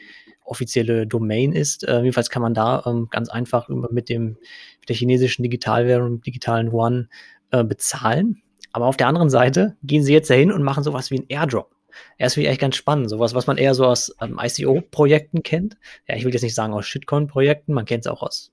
offizielle 0.44 1.06
Domain 1.06 1.52
ist. 1.52 1.86
Äh, 1.86 2.00
jedenfalls 2.00 2.28
kann 2.28 2.42
man 2.42 2.54
da 2.54 2.82
ähm, 2.86 3.08
ganz 3.10 3.28
einfach 3.28 3.68
mit 3.68 4.08
dem 4.08 4.36
mit 4.80 4.88
der 4.88 4.96
chinesischen 4.96 5.44
Digitalwährung, 5.44 6.20
digitalen 6.22 6.72
Yuan 6.72 7.08
äh, 7.52 7.62
bezahlen. 7.62 8.42
Aber 8.72 8.86
auf 8.86 8.96
der 8.96 9.06
anderen 9.06 9.30
Seite 9.30 9.76
gehen 9.82 10.02
sie 10.02 10.12
jetzt 10.12 10.30
dahin 10.30 10.52
und 10.52 10.62
machen 10.62 10.82
sowas 10.84 11.10
wie 11.10 11.18
ein 11.18 11.26
Airdrop. 11.28 11.70
Ja, 12.18 12.26
das 12.26 12.34
finde 12.34 12.48
ich 12.48 12.52
echt 12.52 12.60
ganz 12.60 12.76
spannend. 12.76 13.10
Sowas, 13.10 13.34
was 13.34 13.46
man 13.46 13.56
eher 13.56 13.74
so 13.74 13.86
aus 13.86 14.14
ähm, 14.20 14.38
ICO-Projekten 14.42 15.42
kennt. 15.42 15.76
Ja, 16.06 16.16
ich 16.16 16.24
will 16.24 16.32
jetzt 16.32 16.42
nicht 16.42 16.54
sagen 16.54 16.72
aus 16.72 16.86
Shitcoin-Projekten, 16.86 17.72
man 17.72 17.84
kennt 17.84 18.06
es 18.06 18.10
auch 18.10 18.22
aus 18.22 18.52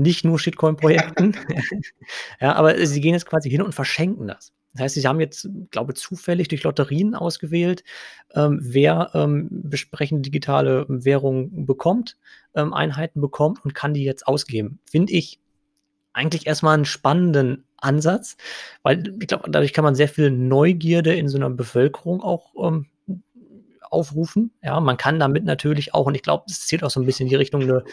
nicht 0.00 0.24
nur 0.24 0.38
Shitcoin-Projekten. 0.38 1.36
ja, 2.40 2.54
aber 2.54 2.86
sie 2.86 3.00
gehen 3.00 3.14
jetzt 3.14 3.26
quasi 3.26 3.50
hin 3.50 3.62
und 3.62 3.74
verschenken 3.74 4.26
das. 4.26 4.52
Das 4.72 4.82
heißt, 4.82 4.94
sie 4.94 5.06
haben 5.06 5.20
jetzt, 5.20 5.48
glaube 5.70 5.92
ich, 5.92 5.98
zufällig 5.98 6.48
durch 6.48 6.62
Lotterien 6.62 7.14
ausgewählt, 7.14 7.82
ähm, 8.34 8.60
wer 8.62 9.10
ähm, 9.14 9.48
besprechende 9.50 10.22
digitale 10.22 10.86
Währung 10.88 11.66
bekommt, 11.66 12.16
ähm, 12.54 12.72
Einheiten 12.72 13.20
bekommt 13.20 13.64
und 13.64 13.74
kann 13.74 13.94
die 13.94 14.04
jetzt 14.04 14.26
ausgeben. 14.26 14.78
Finde 14.88 15.12
ich 15.12 15.40
eigentlich 16.12 16.46
erstmal 16.46 16.74
einen 16.74 16.84
spannenden 16.84 17.66
Ansatz, 17.76 18.36
weil 18.82 19.14
ich 19.20 19.28
glaube, 19.28 19.50
dadurch 19.50 19.72
kann 19.72 19.84
man 19.84 19.94
sehr 19.94 20.08
viel 20.08 20.30
Neugierde 20.30 21.14
in 21.14 21.28
so 21.28 21.38
einer 21.38 21.50
Bevölkerung 21.50 22.22
auch 22.22 22.52
ähm, 22.62 22.86
aufrufen. 23.90 24.52
Ja, 24.62 24.80
man 24.80 24.96
kann 24.96 25.18
damit 25.18 25.44
natürlich 25.44 25.94
auch, 25.94 26.06
und 26.06 26.14
ich 26.14 26.22
glaube, 26.22 26.44
das 26.46 26.66
zielt 26.66 26.84
auch 26.84 26.90
so 26.90 27.00
ein 27.00 27.06
bisschen 27.06 27.26
in 27.26 27.30
die 27.30 27.36
Richtung, 27.36 27.62
eine 27.62 27.84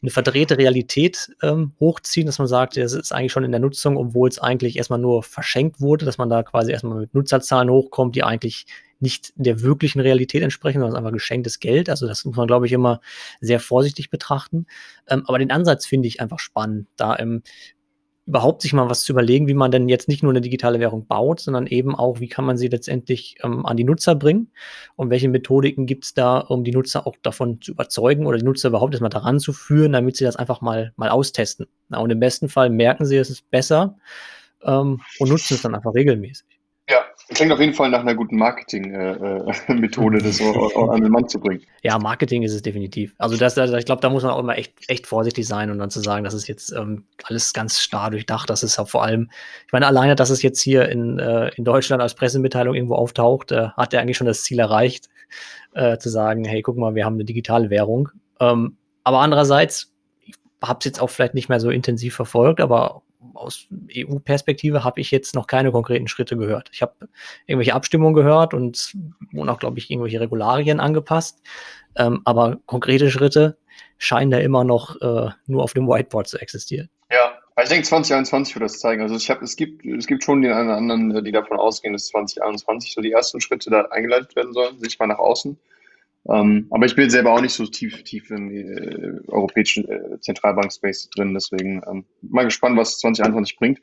eine 0.00 0.10
verdrehte 0.10 0.58
Realität 0.58 1.30
ähm, 1.42 1.72
hochziehen, 1.80 2.26
dass 2.26 2.38
man 2.38 2.46
sagt, 2.46 2.76
es 2.76 2.92
ist 2.92 3.12
eigentlich 3.12 3.32
schon 3.32 3.44
in 3.44 3.50
der 3.50 3.60
Nutzung, 3.60 3.96
obwohl 3.96 4.28
es 4.28 4.38
eigentlich 4.38 4.76
erstmal 4.76 5.00
nur 5.00 5.22
verschenkt 5.22 5.80
wurde, 5.80 6.04
dass 6.04 6.18
man 6.18 6.30
da 6.30 6.42
quasi 6.42 6.70
erstmal 6.70 7.00
mit 7.00 7.14
Nutzerzahlen 7.14 7.70
hochkommt, 7.70 8.14
die 8.14 8.22
eigentlich 8.22 8.66
nicht 9.00 9.32
der 9.36 9.60
wirklichen 9.60 10.00
Realität 10.00 10.42
entsprechen, 10.42 10.80
sondern 10.80 10.96
einfach 10.96 11.12
geschenktes 11.12 11.60
Geld. 11.60 11.88
Also 11.88 12.06
das 12.06 12.24
muss 12.24 12.36
man, 12.36 12.46
glaube 12.46 12.66
ich, 12.66 12.72
immer 12.72 13.00
sehr 13.40 13.60
vorsichtig 13.60 14.10
betrachten. 14.10 14.66
Ähm, 15.08 15.24
aber 15.26 15.38
den 15.38 15.50
Ansatz 15.50 15.86
finde 15.86 16.08
ich 16.08 16.20
einfach 16.20 16.38
spannend, 16.38 16.88
da 16.96 17.16
ähm, 17.18 17.42
überhaupt 18.28 18.60
sich 18.60 18.74
mal 18.74 18.90
was 18.90 19.04
zu 19.04 19.12
überlegen, 19.12 19.48
wie 19.48 19.54
man 19.54 19.70
denn 19.70 19.88
jetzt 19.88 20.06
nicht 20.06 20.22
nur 20.22 20.30
eine 20.30 20.42
digitale 20.42 20.80
Währung 20.80 21.06
baut, 21.06 21.40
sondern 21.40 21.66
eben 21.66 21.94
auch, 21.96 22.20
wie 22.20 22.28
kann 22.28 22.44
man 22.44 22.58
sie 22.58 22.68
letztendlich 22.68 23.36
ähm, 23.42 23.64
an 23.64 23.78
die 23.78 23.84
Nutzer 23.84 24.14
bringen 24.14 24.52
und 24.96 25.08
welche 25.08 25.30
Methodiken 25.30 25.86
gibt 25.86 26.04
es 26.04 26.12
da, 26.12 26.38
um 26.38 26.62
die 26.62 26.72
Nutzer 26.72 27.06
auch 27.06 27.16
davon 27.22 27.62
zu 27.62 27.72
überzeugen 27.72 28.26
oder 28.26 28.36
die 28.36 28.44
Nutzer 28.44 28.68
überhaupt 28.68 28.92
erstmal 28.92 29.08
daran 29.08 29.40
zu 29.40 29.54
führen, 29.54 29.92
damit 29.92 30.16
sie 30.16 30.24
das 30.24 30.36
einfach 30.36 30.60
mal, 30.60 30.92
mal 30.96 31.08
austesten. 31.08 31.66
Na, 31.88 31.98
und 31.98 32.10
im 32.10 32.20
besten 32.20 32.50
Fall 32.50 32.68
merken 32.68 33.06
sie, 33.06 33.16
es 33.16 33.30
ist 33.30 33.50
besser 33.50 33.96
ähm, 34.62 35.00
und 35.18 35.28
nutzen 35.30 35.54
es 35.54 35.62
dann 35.62 35.74
einfach 35.74 35.94
regelmäßig. 35.94 36.46
Ja, 36.90 37.04
klingt 37.34 37.52
auf 37.52 37.60
jeden 37.60 37.74
Fall 37.74 37.90
nach 37.90 38.00
einer 38.00 38.14
guten 38.14 38.36
Marketing-Methode, 38.36 40.18
äh, 40.18 40.22
das 40.22 40.40
an 40.40 41.02
den 41.02 41.10
Mann 41.10 41.28
zu 41.28 41.38
bringen. 41.38 41.62
Ja, 41.82 41.98
Marketing 41.98 42.42
ist 42.42 42.54
es 42.54 42.62
definitiv. 42.62 43.14
Also 43.18 43.36
das, 43.36 43.58
also 43.58 43.76
ich 43.76 43.84
glaube, 43.84 44.00
da 44.00 44.08
muss 44.08 44.22
man 44.22 44.32
auch 44.32 44.38
immer 44.38 44.56
echt, 44.56 44.74
echt 44.88 45.06
vorsichtig 45.06 45.46
sein 45.46 45.70
und 45.70 45.78
dann 45.78 45.90
zu 45.90 46.00
sagen, 46.00 46.24
das 46.24 46.34
ist 46.34 46.48
jetzt 46.48 46.72
ähm, 46.72 47.04
alles 47.24 47.52
ganz 47.52 47.80
starr 47.80 48.10
durchdacht. 48.10 48.48
Das 48.48 48.62
ist 48.62 48.78
ja 48.78 48.84
vor 48.84 49.02
allem, 49.02 49.30
ich 49.66 49.72
meine, 49.72 49.86
alleine, 49.86 50.14
dass 50.14 50.30
es 50.30 50.42
jetzt 50.42 50.60
hier 50.60 50.88
in, 50.88 51.18
äh, 51.18 51.50
in 51.56 51.64
Deutschland 51.64 52.02
als 52.02 52.14
Pressemitteilung 52.14 52.74
irgendwo 52.74 52.94
auftaucht, 52.94 53.52
äh, 53.52 53.68
hat 53.76 53.92
er 53.92 54.00
eigentlich 54.00 54.16
schon 54.16 54.26
das 54.26 54.42
Ziel 54.42 54.58
erreicht, 54.58 55.08
äh, 55.74 55.98
zu 55.98 56.08
sagen, 56.08 56.44
hey, 56.44 56.62
guck 56.62 56.76
mal, 56.76 56.94
wir 56.94 57.04
haben 57.04 57.14
eine 57.14 57.24
digitale 57.24 57.68
Währung. 57.68 58.08
Ähm, 58.40 58.76
aber 59.04 59.20
andererseits, 59.20 59.92
ich 60.24 60.34
habe 60.62 60.78
es 60.78 60.84
jetzt 60.86 61.02
auch 61.02 61.10
vielleicht 61.10 61.34
nicht 61.34 61.48
mehr 61.48 61.60
so 61.60 61.70
intensiv 61.70 62.14
verfolgt, 62.14 62.60
aber 62.60 63.02
aus 63.34 63.66
EU-Perspektive 63.96 64.84
habe 64.84 65.00
ich 65.00 65.10
jetzt 65.10 65.34
noch 65.34 65.46
keine 65.46 65.72
konkreten 65.72 66.08
Schritte 66.08 66.36
gehört. 66.36 66.70
Ich 66.72 66.82
habe 66.82 67.08
irgendwelche 67.46 67.74
Abstimmungen 67.74 68.14
gehört 68.14 68.54
und 68.54 68.96
wurden 69.32 69.48
auch, 69.48 69.58
glaube 69.58 69.78
ich, 69.78 69.90
irgendwelche 69.90 70.20
Regularien 70.20 70.80
angepasst. 70.80 71.42
Ähm, 71.96 72.22
aber 72.24 72.58
konkrete 72.66 73.10
Schritte 73.10 73.58
scheinen 73.98 74.30
da 74.30 74.38
immer 74.38 74.64
noch 74.64 75.00
äh, 75.00 75.30
nur 75.46 75.62
auf 75.62 75.74
dem 75.74 75.88
Whiteboard 75.88 76.28
zu 76.28 76.38
existieren. 76.38 76.88
Ja, 77.10 77.38
ich 77.60 77.68
denke, 77.68 77.86
2021 77.86 78.54
wird 78.54 78.64
das 78.64 78.78
zeigen. 78.78 79.02
Also 79.02 79.16
ich 79.16 79.28
hab, 79.30 79.42
es, 79.42 79.56
gibt, 79.56 79.84
es 79.84 80.06
gibt 80.06 80.22
schon 80.22 80.42
den 80.42 80.52
einen 80.52 80.68
oder 80.68 80.76
anderen, 80.76 81.24
die 81.24 81.32
davon 81.32 81.58
ausgehen, 81.58 81.92
dass 81.92 82.06
2021 82.08 82.94
so 82.94 83.00
die 83.00 83.12
ersten 83.12 83.40
Schritte 83.40 83.70
da 83.70 83.82
eingeleitet 83.86 84.36
werden 84.36 84.52
sollen, 84.52 84.78
sich 84.78 84.98
mal 84.98 85.06
nach 85.06 85.18
außen. 85.18 85.58
Ähm, 86.28 86.66
aber 86.70 86.86
ich 86.86 86.94
bin 86.94 87.10
selber 87.10 87.32
auch 87.32 87.40
nicht 87.40 87.54
so 87.54 87.66
tief, 87.66 88.02
tief 88.02 88.30
im 88.30 88.50
äh, 88.50 89.20
europäischen 89.28 89.88
äh, 89.88 90.20
Zentralbank-Space 90.20 91.10
drin, 91.10 91.34
deswegen 91.34 91.82
ähm, 91.88 92.04
mal 92.22 92.44
gespannt, 92.44 92.76
was 92.76 92.98
2021 92.98 93.56
bringt. 93.56 93.80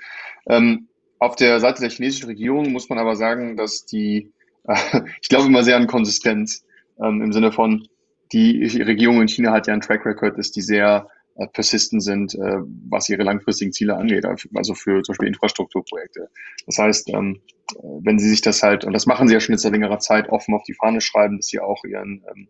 Ähm, 0.47 0.87
auf 1.19 1.35
der 1.35 1.59
Seite 1.59 1.81
der 1.81 1.89
chinesischen 1.89 2.27
Regierung 2.27 2.71
muss 2.71 2.89
man 2.89 2.99
aber 2.99 3.15
sagen, 3.15 3.57
dass 3.57 3.85
die, 3.85 4.31
äh, 4.67 4.75
ich 5.21 5.29
glaube 5.29 5.47
immer 5.47 5.63
sehr 5.63 5.77
an 5.77 5.87
Konsistenz 5.87 6.65
ähm, 7.01 7.21
im 7.21 7.33
Sinne 7.33 7.51
von, 7.51 7.87
die 8.31 8.65
Regierung 8.81 9.21
in 9.21 9.27
China 9.27 9.51
hat 9.51 9.67
ja 9.67 9.73
einen 9.73 9.81
Track 9.81 10.05
Record, 10.05 10.37
dass 10.37 10.51
die 10.51 10.61
sehr 10.61 11.07
persistent 11.53 12.03
sind, 12.03 12.35
äh, 12.35 12.59
was 12.89 13.09
ihre 13.09 13.23
langfristigen 13.23 13.73
Ziele 13.73 13.97
angeht, 13.97 14.25
also 14.25 14.73
für 14.73 15.03
zum 15.03 15.13
Beispiel 15.13 15.27
Infrastrukturprojekte. 15.27 16.29
Das 16.65 16.77
heißt, 16.77 17.09
ähm, 17.09 17.41
äh, 17.71 17.75
wenn 18.01 18.19
sie 18.19 18.29
sich 18.29 18.41
das 18.41 18.63
halt, 18.63 18.85
und 18.85 18.93
das 18.93 19.05
machen 19.05 19.27
sie 19.27 19.33
ja 19.33 19.39
schon 19.39 19.53
jetzt 19.53 19.63
seit 19.63 19.73
längerer 19.73 19.99
Zeit, 19.99 20.29
offen 20.29 20.53
auf 20.53 20.63
die 20.63 20.73
Fahne 20.73 21.01
schreiben, 21.01 21.37
dass 21.37 21.47
sie 21.47 21.59
auch 21.59 21.83
ihren 21.83 22.23
ähm, 22.33 22.47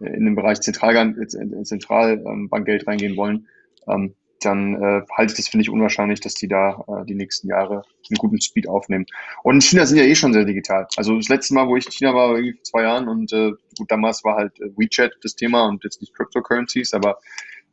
in 0.00 0.24
den 0.24 0.34
Bereich 0.34 0.60
Zentralbankgeld 0.60 2.86
reingehen 2.86 3.16
wollen, 3.16 3.48
ähm, 3.86 4.14
dann 4.40 4.74
äh, 4.74 5.02
halte 5.16 5.32
ich 5.32 5.36
das, 5.36 5.48
finde 5.48 5.62
ich, 5.62 5.70
unwahrscheinlich, 5.70 6.20
dass 6.20 6.34
die 6.34 6.48
da 6.48 6.84
äh, 6.88 7.06
die 7.06 7.14
nächsten 7.14 7.48
Jahre 7.48 7.84
einen 8.08 8.18
guten 8.18 8.40
Speed 8.40 8.68
aufnehmen. 8.68 9.06
Und 9.42 9.56
in 9.56 9.60
China 9.60 9.86
sind 9.86 9.98
ja 9.98 10.04
eh 10.04 10.14
schon 10.14 10.32
sehr 10.32 10.44
digital. 10.44 10.88
Also 10.96 11.16
das 11.16 11.28
letzte 11.28 11.54
Mal, 11.54 11.68
wo 11.68 11.76
ich 11.76 11.86
in 11.86 11.92
China 11.92 12.14
war, 12.14 12.30
war 12.30 12.36
irgendwie 12.36 12.54
vor 12.54 12.64
zwei 12.64 12.82
Jahren 12.82 13.08
und 13.08 13.32
äh, 13.32 13.52
gut, 13.78 13.90
damals 13.90 14.24
war 14.24 14.36
halt 14.36 14.58
WeChat 14.58 15.12
das 15.22 15.36
Thema 15.36 15.66
und 15.66 15.84
jetzt 15.84 16.00
nicht 16.00 16.14
Cryptocurrencies, 16.14 16.94
aber 16.94 17.18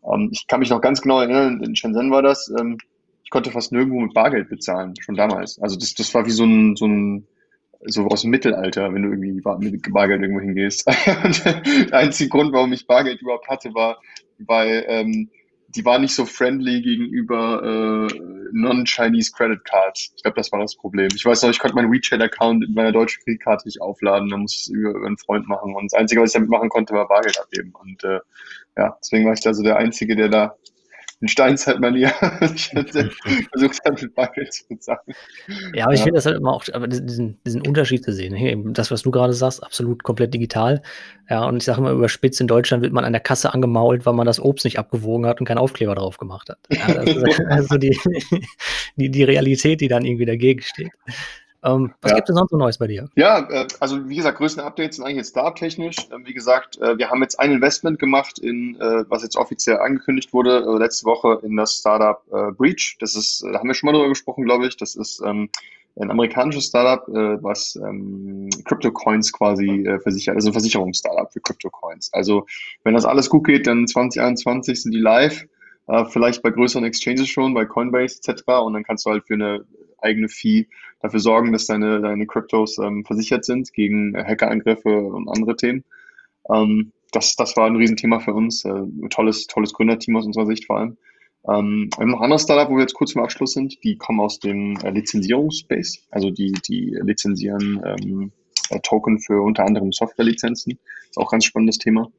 ähm, 0.03 0.29
ich 0.31 0.47
kann 0.47 0.59
mich 0.59 0.69
noch 0.69 0.81
ganz 0.81 1.01
genau 1.01 1.19
erinnern, 1.19 1.63
in 1.63 1.75
Shenzhen 1.75 2.11
war 2.11 2.21
das, 2.21 2.51
ähm, 2.59 2.77
ich 3.23 3.29
konnte 3.29 3.51
fast 3.51 3.71
nirgendwo 3.71 3.99
mit 3.99 4.13
Bargeld 4.13 4.49
bezahlen, 4.49 4.93
schon 4.99 5.15
damals. 5.15 5.61
Also 5.61 5.77
das, 5.77 5.93
das 5.93 6.13
war 6.13 6.25
wie 6.25 6.31
so 6.31 6.45
ein, 6.45 6.75
so 6.75 6.87
ein 6.87 7.27
so 7.85 8.07
aus 8.07 8.23
dem 8.23 8.31
Mittelalter, 8.31 8.93
wenn 8.93 9.03
du 9.03 9.09
irgendwie 9.09 9.31
mit 9.31 9.93
Bargeld 9.93 10.21
irgendwo 10.21 10.41
hingehst. 10.41 10.85
Und 11.23 11.45
der 11.45 11.93
einzige 11.93 12.29
Grund, 12.29 12.51
warum 12.51 12.73
ich 12.73 12.87
Bargeld 12.87 13.21
überhaupt 13.21 13.47
hatte, 13.47 13.73
war, 13.73 14.01
weil 14.39 14.85
ähm, 14.87 15.29
die 15.75 15.85
war 15.85 15.99
nicht 15.99 16.15
so 16.15 16.25
friendly 16.25 16.81
gegenüber 16.81 18.07
äh, 18.09 18.19
non-Chinese 18.51 19.31
Credit 19.31 19.63
Cards. 19.63 20.11
Ich 20.15 20.23
glaube, 20.23 20.35
das 20.35 20.51
war 20.51 20.59
das 20.59 20.75
Problem. 20.75 21.09
Ich 21.15 21.25
weiß 21.25 21.43
noch, 21.43 21.51
ich 21.51 21.59
konnte 21.59 21.75
meinen 21.75 21.91
WeChat-Account 21.91 22.65
in 22.65 22.73
meiner 22.73 22.91
deutschen 22.91 23.23
Kreditkarte 23.23 23.67
nicht 23.67 23.79
aufladen, 23.79 24.29
da 24.29 24.37
musste 24.37 24.57
ich 24.57 24.61
es 24.61 24.67
über, 24.69 24.91
über 24.91 25.05
einen 25.05 25.17
Freund 25.17 25.47
machen. 25.47 25.75
Und 25.75 25.91
das 25.91 25.99
Einzige, 25.99 26.21
was 26.21 26.29
ich 26.29 26.33
damit 26.33 26.49
machen 26.49 26.69
konnte, 26.69 26.93
war 26.93 27.07
Bargeld 27.07 27.39
abgeben. 27.39 27.73
Und 27.79 28.03
äh, 28.03 28.19
ja, 28.77 28.97
deswegen 28.99 29.25
war 29.25 29.33
ich 29.33 29.41
da 29.41 29.53
so 29.53 29.61
der 29.61 29.77
Einzige, 29.77 30.15
der 30.15 30.29
da 30.29 30.55
in 31.21 31.27
Steinzeitmanier 31.27 32.09
versucht 32.39 33.79
hat, 33.85 34.01
mit 34.01 34.15
Bargeld 34.15 34.53
zu 34.53 34.67
bezahlen. 34.67 34.99
Ja, 35.73 35.85
aber 35.85 35.93
ich 35.93 36.01
finde 36.01 36.15
das 36.15 36.25
halt 36.25 36.37
immer 36.37 36.53
auch, 36.53 36.63
aber 36.73 36.87
diesen, 36.87 37.39
diesen 37.45 37.61
Unterschied 37.67 38.03
zu 38.03 38.13
sehen. 38.13 38.33
Hey, 38.33 38.57
das, 38.67 38.89
was 38.89 39.01
du 39.01 39.11
gerade 39.11 39.33
sagst, 39.33 39.63
absolut 39.63 40.03
komplett 40.03 40.33
digital. 40.33 40.81
Ja, 41.29 41.45
und 41.45 41.57
ich 41.57 41.63
sage 41.63 41.79
immer, 41.79 41.91
überspitzt 41.91 42.39
in 42.39 42.47
Deutschland 42.47 42.83
wird 42.83 42.93
man 42.93 43.03
an 43.03 43.13
der 43.13 43.21
Kasse 43.21 43.53
angemault, 43.53 44.05
weil 44.05 44.13
man 44.13 44.25
das 44.25 44.39
Obst 44.39 44.65
nicht 44.65 44.79
abgewogen 44.79 45.25
hat 45.25 45.39
und 45.39 45.45
keinen 45.45 45.57
Aufkleber 45.57 45.95
drauf 45.95 46.17
gemacht 46.17 46.49
hat. 46.49 46.59
Ja, 46.69 46.93
das 46.93 47.15
ist 47.15 47.41
also 47.49 47.77
die, 47.77 47.97
die, 48.95 49.09
die 49.09 49.23
Realität, 49.23 49.81
die 49.81 49.89
dann 49.89 50.05
irgendwie 50.05 50.25
dagegen 50.25 50.61
steht. 50.61 50.91
Ähm, 51.63 51.93
was 52.01 52.11
ja. 52.11 52.17
gibt 52.17 52.29
es 52.29 52.35
sonst 52.35 52.51
so 52.51 52.57
Neues 52.57 52.77
bei 52.77 52.87
dir? 52.87 53.09
Ja, 53.15 53.39
äh, 53.49 53.67
also 53.79 54.07
wie 54.07 54.15
gesagt, 54.15 54.37
größten 54.37 54.63
Updates 54.63 54.95
sind 54.95 55.05
eigentlich 55.05 55.17
jetzt 55.17 55.31
Startup-technisch. 55.31 55.97
Ähm, 56.11 56.25
wie 56.25 56.33
gesagt, 56.33 56.79
äh, 56.79 56.97
wir 56.97 57.09
haben 57.09 57.21
jetzt 57.21 57.39
ein 57.39 57.51
Investment 57.51 57.99
gemacht 57.99 58.39
in, 58.39 58.79
äh, 58.79 59.03
was 59.09 59.23
jetzt 59.23 59.35
offiziell 59.35 59.77
angekündigt 59.77 60.31
wurde, 60.31 60.59
äh, 60.65 60.77
letzte 60.77 61.05
Woche 61.05 61.39
in 61.43 61.57
das 61.57 61.73
Startup 61.73 62.21
äh, 62.31 62.51
Breach. 62.53 62.97
Das 62.99 63.15
ist, 63.15 63.43
da 63.43 63.59
haben 63.59 63.67
wir 63.67 63.73
schon 63.73 63.87
mal 63.87 63.93
drüber 63.93 64.09
gesprochen, 64.09 64.45
glaube 64.45 64.67
ich. 64.67 64.77
Das 64.77 64.95
ist 64.95 65.21
ähm, 65.25 65.49
ein 65.99 66.09
amerikanisches 66.09 66.67
Startup, 66.67 67.05
äh, 67.09 67.43
was 67.43 67.75
ähm, 67.75 68.49
Crypto-Coins 68.63 69.33
quasi 69.33 69.85
versichert, 70.01 70.35
also 70.35 70.49
ein 70.49 70.53
Versicherungsstartup 70.53 71.33
für 71.33 71.41
Crypto-Coins. 71.41 72.13
Also 72.13 72.45
wenn 72.85 72.93
das 72.93 73.03
alles 73.03 73.29
gut 73.29 73.45
geht, 73.45 73.67
dann 73.67 73.85
2021 73.85 74.83
sind 74.83 74.93
die 74.93 74.99
live 74.99 75.45
vielleicht 76.11 76.43
bei 76.43 76.51
größeren 76.51 76.85
Exchanges 76.85 77.29
schon, 77.29 77.55
bei 77.55 77.65
Coinbase 77.65 78.19
etc. 78.23 78.43
Und 78.63 78.73
dann 78.73 78.83
kannst 78.83 79.07
du 79.07 79.09
halt 79.09 79.25
für 79.25 79.33
eine 79.33 79.65
eigene 80.01 80.29
Fee 80.29 80.67
dafür 81.01 81.19
sorgen, 81.19 81.51
dass 81.51 81.65
deine, 81.65 82.01
deine 82.01 82.27
Kryptos 82.27 82.77
ähm, 82.77 83.05
versichert 83.05 83.45
sind 83.45 83.73
gegen 83.73 84.15
Hackerangriffe 84.15 84.89
und 84.89 85.29
andere 85.29 85.55
Themen. 85.55 85.83
Ähm, 86.51 86.91
das, 87.11 87.35
das 87.35 87.57
war 87.57 87.67
ein 87.67 87.75
Riesenthema 87.75 88.19
für 88.19 88.33
uns. 88.33 88.65
Äh, 88.65 88.83
tolles, 89.09 89.47
tolles 89.47 89.73
Gründerteam 89.73 90.15
aus 90.15 90.25
unserer 90.25 90.45
Sicht 90.45 90.65
vor 90.65 90.77
allem. 90.77 90.97
Ähm, 91.47 91.89
wir 91.95 92.01
haben 92.01 92.11
noch 92.11 92.21
andere 92.21 92.39
Startup, 92.39 92.69
wo 92.69 92.75
wir 92.75 92.81
jetzt 92.81 92.93
kurz 92.93 93.11
zum 93.11 93.23
Abschluss 93.23 93.53
sind, 93.53 93.83
die 93.83 93.97
kommen 93.97 94.19
aus 94.19 94.39
dem 94.39 94.75
äh, 94.83 94.89
Lizenzierungsspace, 94.91 96.05
also 96.11 96.29
die, 96.29 96.51
die 96.67 96.97
lizenzieren 97.01 97.81
ähm, 97.85 98.31
äh, 98.69 98.79
Token 98.81 99.19
für 99.19 99.41
unter 99.41 99.65
anderem 99.65 99.91
Softwarelizenzen. 99.91 100.77
Ist 101.09 101.17
auch 101.17 101.27
ein 101.27 101.35
ganz 101.37 101.45
spannendes 101.45 101.77
Thema. 101.77 102.11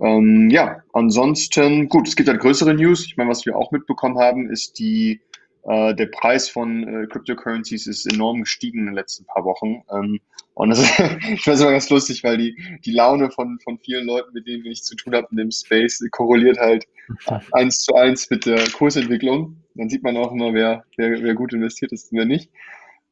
Ähm, 0.00 0.48
ja, 0.50 0.82
ansonsten, 0.92 1.88
gut, 1.88 2.08
es 2.08 2.16
gibt 2.16 2.28
halt 2.28 2.40
größere 2.40 2.74
News. 2.74 3.04
Ich 3.04 3.16
meine, 3.16 3.30
was 3.30 3.44
wir 3.44 3.56
auch 3.56 3.72
mitbekommen 3.72 4.18
haben, 4.18 4.48
ist 4.48 4.78
die 4.78 5.12
äh, 5.12 5.31
der 5.64 6.06
Preis 6.06 6.48
von 6.48 6.82
äh, 6.86 7.06
Cryptocurrencies 7.06 7.86
ist 7.86 8.12
enorm 8.12 8.40
gestiegen 8.40 8.80
in 8.80 8.86
den 8.86 8.94
letzten 8.94 9.24
paar 9.26 9.44
Wochen. 9.44 9.82
Ähm, 9.92 10.20
und 10.54 10.70
das 10.70 10.80
ist, 10.82 11.00
ich 11.28 11.46
weiß 11.46 11.60
immer 11.60 11.70
ganz 11.70 11.88
lustig, 11.88 12.24
weil 12.24 12.36
die, 12.36 12.56
die 12.84 12.92
Laune 12.92 13.30
von, 13.30 13.58
von 13.62 13.78
vielen 13.78 14.06
Leuten, 14.06 14.32
mit 14.32 14.46
denen 14.46 14.66
ich 14.66 14.82
zu 14.82 14.96
tun 14.96 15.14
habe 15.14 15.28
in 15.30 15.36
dem 15.36 15.50
Space, 15.50 16.04
korreliert 16.10 16.58
halt 16.58 16.86
eins 17.52 17.84
zu 17.84 17.94
eins 17.94 18.28
mit 18.28 18.46
der 18.46 18.68
Kursentwicklung. 18.70 19.56
Dann 19.74 19.88
sieht 19.88 20.02
man 20.02 20.16
auch 20.16 20.32
immer, 20.32 20.52
wer, 20.52 20.84
wer, 20.96 21.22
wer 21.22 21.34
gut 21.34 21.52
investiert 21.52 21.92
ist 21.92 22.10
und 22.10 22.18
wer 22.18 22.26
nicht. 22.26 22.50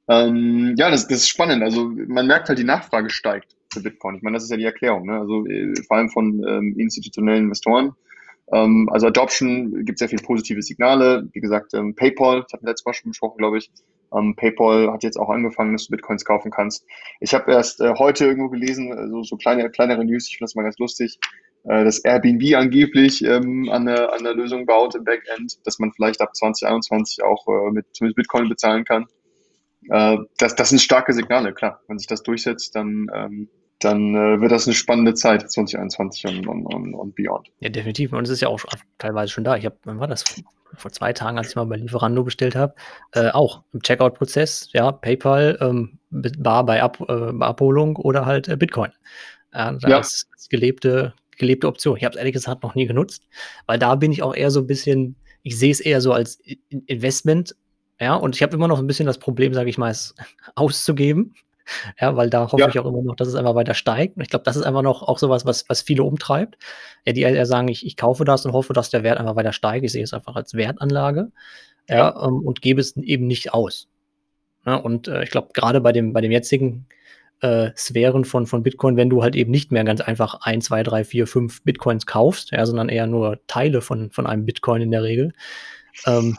Ähm, 0.09 0.75
ja, 0.77 0.91
das, 0.91 1.07
das 1.07 1.19
ist 1.19 1.29
spannend. 1.29 1.63
Also 1.63 1.89
man 2.09 2.27
merkt 2.27 2.49
halt, 2.49 2.59
die 2.59 2.65
Nachfrage 2.65 3.11
steigt 3.11 3.57
für 3.73 3.81
Bitcoin. 3.81 4.17
Ich 4.17 4.23
meine, 4.23 4.35
das 4.35 4.45
ist 4.45 4.51
ja 4.51 4.57
die 4.57 4.65
Erklärung. 4.65 5.07
Ne? 5.07 5.21
Also 5.21 5.47
äh, 5.47 5.73
vor 5.87 5.99
allem 5.99 6.11
von 6.11 6.45
ähm, 6.49 6.75
institutionellen 6.77 7.45
Investoren 7.45 7.93
ähm, 8.53 8.89
also 8.93 9.07
Adoption 9.07 9.85
gibt 9.85 9.99
sehr 9.99 10.09
viele 10.09 10.23
positive 10.23 10.63
Signale. 10.63 11.29
Wie 11.33 11.41
gesagt, 11.41 11.75
ähm, 11.75 11.95
PayPal, 11.95 12.43
das 12.43 12.53
hatten 12.53 12.65
wir 12.65 12.71
letztes 12.71 12.87
Mal 12.87 12.95
schon 12.95 13.11
besprochen, 13.11 13.39
glaube 13.39 13.59
ich. 13.59 13.71
Ähm, 14.13 14.35
PayPal 14.35 14.91
hat 14.93 15.03
jetzt 15.05 15.19
auch 15.19 15.31
angefangen, 15.31 15.73
dass 15.73 15.87
du 15.87 15.93
Bitcoins 15.93 16.25
kaufen 16.25 16.51
kannst. 16.51 16.85
Ich 17.21 17.33
habe 17.33 17.53
erst 17.53 17.81
äh, 17.81 17.95
heute 17.99 18.27
irgendwo 18.27 18.49
gelesen, 18.49 18.93
also 18.93 19.23
so 19.23 19.37
kleine, 19.37 19.71
kleinere 19.71 20.05
News, 20.05 20.27
ich 20.27 20.37
finde 20.37 20.47
das 20.47 20.55
mal 20.57 20.65
ganz 20.65 20.79
lustig, 20.79 21.19
äh, 21.65 21.85
dass 21.85 22.01
Airbnb 22.01 22.57
angeblich 22.57 23.23
ähm, 23.25 23.69
an, 23.71 23.87
der, 23.87 24.13
an 24.13 24.25
der 24.25 24.35
Lösung 24.35 24.67
baut 24.67 24.97
im 24.97 25.05
Backend, 25.05 25.59
dass 25.65 25.79
man 25.79 25.93
vielleicht 25.93 26.21
ab 26.21 26.35
2021 26.35 27.23
auch 27.23 27.47
äh, 27.47 27.71
mit, 27.71 27.87
mit 28.01 28.17
Bitcoin 28.17 28.49
bezahlen 28.49 28.85
kann. 28.85 29.07
Äh, 29.89 30.19
das, 30.39 30.57
das 30.57 30.71
sind 30.71 30.81
starke 30.81 31.13
Signale, 31.13 31.53
klar. 31.53 31.81
Wenn 31.87 31.99
sich 31.99 32.09
das 32.09 32.23
durchsetzt, 32.25 32.75
dann 32.75 33.07
ähm, 33.15 33.49
dann 33.81 34.15
äh, 34.15 34.41
wird 34.41 34.53
das 34.53 34.67
eine 34.67 34.75
spannende 34.75 35.15
Zeit 35.15 35.51
2021 35.51 36.27
und, 36.27 36.47
und, 36.47 36.95
und, 36.95 37.15
beyond. 37.15 37.49
Ja, 37.61 37.71
definitiv. 37.71 38.13
Und 38.13 38.25
es 38.25 38.31
ist 38.31 38.43
ja 38.43 38.49
auch 38.49 38.61
teilweise 38.99 39.33
schon 39.33 39.45
da. 39.45 39.57
Ich 39.57 39.65
habe, 39.65 39.77
wann 39.85 39.99
war 39.99 40.07
das? 40.07 40.25
Vor 40.77 40.93
zwei 40.93 41.13
Tagen, 41.13 41.37
als 41.37 41.49
ich 41.49 41.57
mal 41.57 41.65
bei 41.65 41.77
Lieferando 41.77 42.23
bestellt 42.23 42.55
habe, 42.55 42.75
äh, 43.13 43.31
auch 43.31 43.63
im 43.73 43.83
Checkout-Prozess, 43.83 44.69
ja, 44.73 44.93
PayPal, 44.93 45.59
ähm, 45.61 45.99
Bar 46.11 46.65
bei, 46.65 46.81
Ab, 46.83 47.01
äh, 47.01 47.33
bei 47.33 47.47
Abholung 47.47 47.97
oder 47.97 48.25
halt 48.25 48.47
äh, 48.47 48.57
Bitcoin. 48.57 48.93
Ja, 49.53 49.73
das 49.73 49.91
ja. 49.91 49.99
ist 49.99 50.29
gelebte, 50.49 51.15
gelebte 51.39 51.67
Option. 51.67 51.97
Ich 51.97 52.05
habe 52.05 52.13
es 52.13 52.19
ehrlich 52.19 52.35
gesagt 52.35 52.63
noch 52.63 52.77
nie 52.77 52.87
genutzt, 52.87 53.27
weil 53.67 53.79
da 53.79 53.97
bin 53.97 54.13
ich 54.13 54.23
auch 54.23 54.35
eher 54.35 54.51
so 54.53 54.61
ein 54.61 54.67
bisschen, 54.67 55.17
ich 55.43 55.59
sehe 55.59 55.73
es 55.73 55.81
eher 55.81 56.01
so 56.01 56.13
als 56.13 56.39
Investment 56.87 57.57
Ja, 58.01 58.15
und 58.15 58.37
ich 58.37 58.43
habe 58.43 58.55
immer 58.55 58.69
noch 58.69 58.79
ein 58.79 58.87
bisschen 58.87 59.07
das 59.07 59.19
Problem, 59.19 59.55
sage 59.55 59.71
ich 59.71 59.79
mal, 59.79 59.91
es 59.91 60.15
auszugeben. 60.55 61.35
Ja, 62.01 62.17
weil 62.17 62.31
da 62.31 62.43
hoffe 62.53 62.59
Ja. 62.63 62.69
ich 62.69 62.79
auch 62.79 62.87
immer 62.87 63.03
noch, 63.03 63.17
dass 63.17 63.29
es 63.29 63.35
einfach 63.35 63.55
weiter 63.55 63.75
steigt. 63.75 64.17
Und 64.17 64.23
ich 64.23 64.31
glaube, 64.31 64.45
das 64.45 64.57
ist 64.57 64.63
einfach 64.65 64.83
noch 64.83 65.03
auch 65.03 65.19
so 65.19 65.29
was, 65.31 65.45
was 65.47 65.83
viele 65.83 66.03
umtreibt. 66.05 66.57
Ja, 67.07 67.13
die 67.13 67.23
eher 67.23 67.47
sagen: 67.47 67.69
„Ich 67.69 67.87
ich 67.87 67.97
kaufe 67.97 68.25
das 68.25 68.45
und 68.47 68.53
hoffe, 68.53 68.73
dass 68.73 68.91
der 68.91 69.03
Wert 69.03 69.19
einfach 69.19 69.37
weiter 69.37 69.53
steigt.“ 69.53 69.85
Ich 69.85 69.93
sehe 69.93 70.03
es 70.05 70.13
einfach 70.15 70.37
als 70.37 70.55
Wertanlage, 70.55 71.31
Ja. 71.89 71.97
ja, 71.99 72.27
ähm, 72.27 72.41
und 72.47 72.63
gebe 72.63 72.81
es 72.81 72.97
eben 72.97 73.27
nicht 73.27 73.55
aus. 73.55 73.89
Ne, 74.67 74.81
und, 74.83 75.09
äh, 75.09 75.23
ich 75.25 75.31
glaube, 75.31 75.51
grade 75.55 75.81
bei 75.81 75.93
dem 75.93 76.13
bei 76.15 76.21
dem 76.23 76.33
jetzigen, 76.33 76.87
äh, 77.43 77.71
Sphären 77.77 78.25
von 78.27 78.47
von 78.47 78.63
Bitcoin, 78.65 78.97
wenn 78.99 79.11
du 79.11 79.23
halt 79.23 79.37
eben 79.37 79.51
nicht 79.53 79.73
mehr 79.73 79.85
ganz 79.85 80.01
einfach 80.03 80.41
1, 80.43 80.67
2, 80.67 80.83
3, 80.85 81.05
4, 81.05 81.27
5 81.27 81.65
Bitcoins 81.65 82.07
kaufst, 82.07 82.53
ja, 82.53 82.67
sondern 82.67 82.89
eher 82.91 83.07
nur 83.09 83.41
Teile 83.49 83.81
von 83.83 84.11
von 84.13 84.27
einem 84.27 84.47
Bitcoin 84.47 84.83
in 84.83 84.91
der 84.93 85.03
Regel, 85.05 85.33
ähm, 86.07 86.37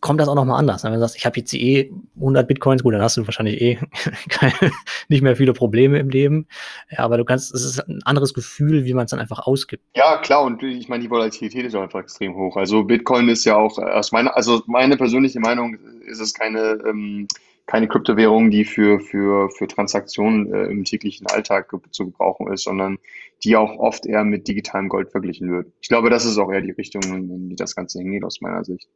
kommt 0.00 0.20
das 0.20 0.28
auch 0.28 0.34
noch 0.34 0.44
mal 0.44 0.56
anders. 0.56 0.84
Wenn 0.84 0.92
du 0.92 0.98
sagst: 0.98 1.16
„Ich 1.16 1.26
habe 1.26 1.38
jetzt 1.38 1.52
eh 1.54 1.90
100 2.18 2.48
Bitcoins“, 2.48 2.82
gut, 2.82 2.94
dann 2.94 3.02
hast 3.02 3.16
du 3.16 3.26
wahrscheinlich 3.26 3.60
eh 3.60 3.78
keine 4.28 4.72
nicht 5.08 5.22
mehr 5.22 5.36
viele 5.36 5.52
Probleme 5.52 5.98
im 5.98 6.10
Leben. 6.10 6.46
Ja, 6.90 7.00
aber 7.00 7.18
du 7.18 7.24
kannst 7.24 7.54
es 7.54 7.64
ist 7.64 7.78
'n 7.88 8.00
anderes 8.04 8.34
Gefühl, 8.34 8.84
wie 8.84 8.94
man's 8.94 9.10
dann 9.10 9.20
einfach 9.20 9.46
ausgibt. 9.46 9.82
Ja, 9.94 10.18
klar, 10.18 10.42
und 10.42 10.62
ich 10.62 10.88
meine, 10.88 11.02
die 11.02 11.10
Volatilität 11.10 11.66
ist 11.66 11.74
auch 11.74 11.82
einfach 11.82 12.00
extrem 12.00 12.34
hoch. 12.34 12.56
Also, 12.56 12.84
Bitcoin 12.84 13.28
ist 13.28 13.44
ja 13.44 13.56
auch, 13.56 13.78
äh, 13.78 13.82
aus 13.82 14.12
meiner 14.12 14.36
also, 14.36 14.62
meine 14.66 14.96
persönliche 14.96 15.40
Meinung 15.40 15.76
ist 16.06 16.20
es 16.20 16.34
keine, 16.34 16.78
ähm 16.86 17.26
keine 17.66 17.86
Kryptowährung, 17.86 18.50
die 18.50 18.64
für 18.64 18.98
für 18.98 19.48
für 19.50 19.68
Transaktionen, 19.68 20.52
äh, 20.52 20.64
im 20.64 20.82
täglichen 20.84 21.28
Alltag 21.28 21.72
zu 21.92 22.06
gebrauchen 22.06 22.52
ist, 22.52 22.64
sondern 22.64 22.98
die 23.44 23.56
auch 23.56 23.78
oft 23.78 24.06
eher 24.06 24.24
mit 24.24 24.48
digitalem 24.48 24.88
Gold 24.88 25.10
verglichen 25.12 25.50
wird. 25.52 25.68
Ich 25.80 25.88
glaube, 25.88 26.10
das 26.10 26.24
ist 26.24 26.36
auch 26.38 26.50
eher 26.50 26.62
die 26.62 26.72
Richtung, 26.72 27.02
in 27.02 27.48
die 27.48 27.54
das 27.56 27.76
Ganze 27.76 28.00
hingeht 28.00 28.24
aus 28.24 28.40
meiner 28.40 28.64
Sicht. 28.64 28.88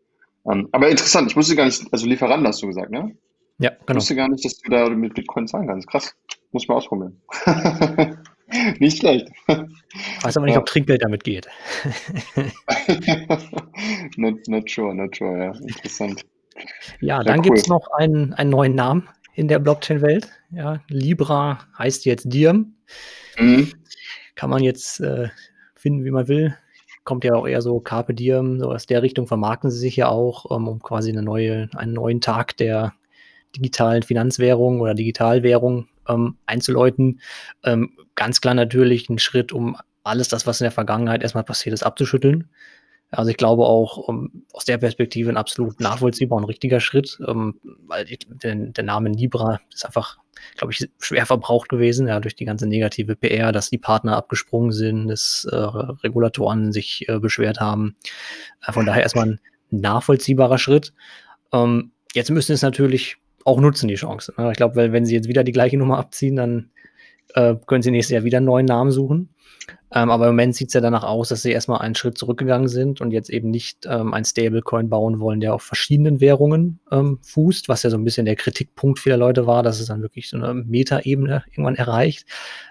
Ähm, 0.50 0.68
aber 0.72 0.88
interessant, 0.90 1.30
ich 1.30 1.36
wusste 1.36 1.56
gar 1.56 1.64
nicht 1.66 1.82
also, 1.92 2.06
Lieferant 2.06 2.46
hast 2.46 2.62
du 2.62 2.66
gesagt, 2.66 2.90
ne? 2.90 3.16
Ja, 3.58 3.70
Ich 3.72 3.86
genau. 3.86 3.98
wusste 3.98 4.14
gar 4.16 4.28
nicht, 4.28 4.44
dass 4.44 4.58
du 4.58 4.70
da 4.70 4.88
mit 4.90 5.14
Bitcoin 5.14 5.46
zahlen 5.46 5.68
kannst. 5.68 5.88
Krass, 5.88 6.14
muss 6.52 6.64
ich 6.64 6.68
mal 6.68 6.74
ausprobieren. 6.76 7.20
Nicht 8.78 8.98
schlecht. 8.98 9.28
Weiß 9.46 10.36
aber 10.36 10.46
nicht, 10.46 10.54
Ja. 10.54 10.60
ob 10.60 10.66
Trinkgeld 10.66 11.02
damit 11.02 11.24
geht. 11.24 11.48
Not 14.16 14.46
not 14.48 14.70
sure, 14.70 14.94
not 14.94 15.16
sure, 15.16 15.38
ja, 15.38 15.52
interessant. 15.60 16.22
Ja, 17.00 17.18
Ja, 17.18 17.22
dann 17.24 17.38
cool. 17.38 17.42
gibt's 17.44 17.68
noch 17.68 17.86
einen 17.96 18.32
einen 18.34 18.50
neuen 18.50 18.74
Namen 18.74 19.08
in 19.34 19.48
der 19.48 19.58
Blockchain-Welt, 19.58 20.28
ja. 20.50 20.80
Libra 20.88 21.58
heißt 21.78 22.04
jetzt 22.04 22.32
Diem. 22.32 22.76
Mhm. 23.38 23.72
Kann 24.36 24.50
man 24.50 24.62
jetzt, 24.62 25.00
äh, 25.00 25.28
finden, 25.74 26.04
wie 26.04 26.10
man 26.12 26.28
will. 26.28 26.56
Kommt 27.06 27.22
ja 27.24 27.34
auch 27.34 27.46
eher 27.46 27.60
so 27.60 27.80
Carpe 27.80 28.14
Diem, 28.14 28.58
so 28.60 28.72
aus 28.72 28.86
der 28.86 29.02
Richtung 29.02 29.26
vermarkten 29.26 29.70
sie 29.70 29.78
sich 29.78 29.94
ja 29.96 30.08
auch, 30.08 30.50
ähm, 30.56 30.66
um 30.68 30.80
quasi 30.82 31.12
'ne 31.12 31.22
neue 31.22 31.68
einen 31.76 31.92
neuen 31.92 32.22
Tag 32.22 32.56
der 32.56 32.94
digitalen 33.56 34.02
Finanzwährung 34.02 34.80
oder 34.80 34.94
Digitalwährung, 34.94 35.88
ähm, 36.08 36.36
einzuläuten. 36.46 37.20
Ähm, 37.64 37.90
ganz 38.14 38.40
klar 38.40 38.54
natürlich 38.54 39.10
'n 39.10 39.18
Schritt, 39.18 39.52
um 39.52 39.76
alles 40.02 40.28
das, 40.28 40.46
was 40.46 40.60
in 40.62 40.64
der 40.64 40.72
Vergangenheit 40.72 41.22
erst 41.22 41.34
mal 41.34 41.42
passiert 41.44 41.74
ist, 41.74 41.82
abzuschütteln. 41.84 42.48
Also, 43.14 43.30
ich 43.30 43.36
glaube 43.36 43.64
auch, 43.64 44.08
ähm, 44.08 44.44
aus 44.52 44.64
der 44.64 44.78
Perspektive 44.78 45.30
'n 45.30 45.36
absolut 45.36 45.80
nachvollziehbar 45.80 46.38
und 46.38 46.44
richtiger 46.44 46.80
Schritt, 46.80 47.18
ähm, 47.26 47.60
weil 47.86 48.04
die 48.04 48.18
den 48.28 48.72
der 48.72 48.84
Name 48.84 49.10
Libra 49.10 49.60
ist 49.72 49.84
einfach, 49.86 50.18
glaube 50.56 50.72
ich, 50.72 50.88
schwer 51.00 51.26
verbraucht 51.26 51.68
gewesen, 51.68 52.08
ja, 52.08 52.20
durch 52.20 52.36
die 52.36 52.44
ganze 52.44 52.66
negative 52.66 53.16
PR, 53.16 53.52
dass 53.52 53.70
die 53.70 53.78
Partner 53.78 54.16
abgesprungen 54.16 54.72
sind, 54.72 55.08
dass, 55.08 55.46
äh, 55.50 55.56
Regulatoren 55.56 56.72
sich, 56.72 57.08
äh, 57.08 57.18
beschwert 57.20 57.60
haben. 57.60 57.96
Äh, 58.66 58.72
von 58.72 58.86
daher 58.86 59.02
erst 59.02 59.16
mal 59.16 59.28
'n 59.28 59.40
nachvollziehbarer 59.70 60.58
Schritt. 60.58 60.92
Ähm, 61.52 61.92
jetzt 62.14 62.30
müssen 62.30 62.54
sie's 62.54 62.62
natürlich 62.62 63.16
auch 63.46 63.60
nutzen, 63.60 63.88
die 63.88 63.96
Chance, 63.96 64.34
ne? 64.38 64.50
Ich 64.52 64.56
glaube, 64.58 64.76
weil 64.76 64.92
wenn 64.92 65.06
sie 65.06 65.14
jetzt 65.16 65.28
wieder 65.28 65.44
die 65.44 65.52
gleiche 65.52 65.78
Nummer 65.78 65.98
abziehen, 65.98 66.36
dann, 66.36 66.70
äh, 67.34 67.54
können 67.66 67.82
sie 67.82 67.90
nächstes 67.90 68.14
Jahr 68.14 68.24
wieder 68.24 68.38
'n 68.38 68.44
neuen 68.44 68.66
Namen 68.66 68.90
suchen. 68.92 69.30
Ähm, 69.94 70.10
aber 70.10 70.26
im 70.26 70.32
Moment 70.32 70.56
sieht's 70.56 70.74
ja 70.74 70.80
danach 70.82 71.04
aus, 71.04 71.28
dass 71.30 71.42
sie 71.42 71.52
erst 71.52 71.68
mal 71.68 71.78
einen 71.78 71.94
Schritt 71.94 72.18
zurückgegangen 72.18 72.68
sind 72.68 73.00
und 73.00 73.12
jetzt 73.12 73.30
eben 73.30 73.50
nicht, 73.50 73.86
ähm, 73.86 74.14
ein 74.14 74.24
Stablecoin 74.24 74.88
bauen 74.90 75.20
wollen, 75.20 75.40
der 75.40 75.54
auf 75.54 75.62
verschiedenen 75.62 76.20
Währungen, 76.20 76.80
ähm, 76.92 77.18
fußt, 77.22 77.68
was 77.68 77.82
ja 77.84 77.90
so 77.90 77.96
'n 77.98 78.04
bisschen 78.04 78.26
der 78.26 78.36
Kritikpunkt 78.36 78.98
vieler 79.00 79.16
Leute 79.18 79.46
war, 79.46 79.62
dass 79.62 79.80
es 79.80 79.86
dann 79.88 80.02
wirklich 80.02 80.28
so 80.30 80.36
'ne 80.38 80.54
Metaebene 80.54 81.44
irgendwann 81.52 81.76
erreicht. 81.76 82.26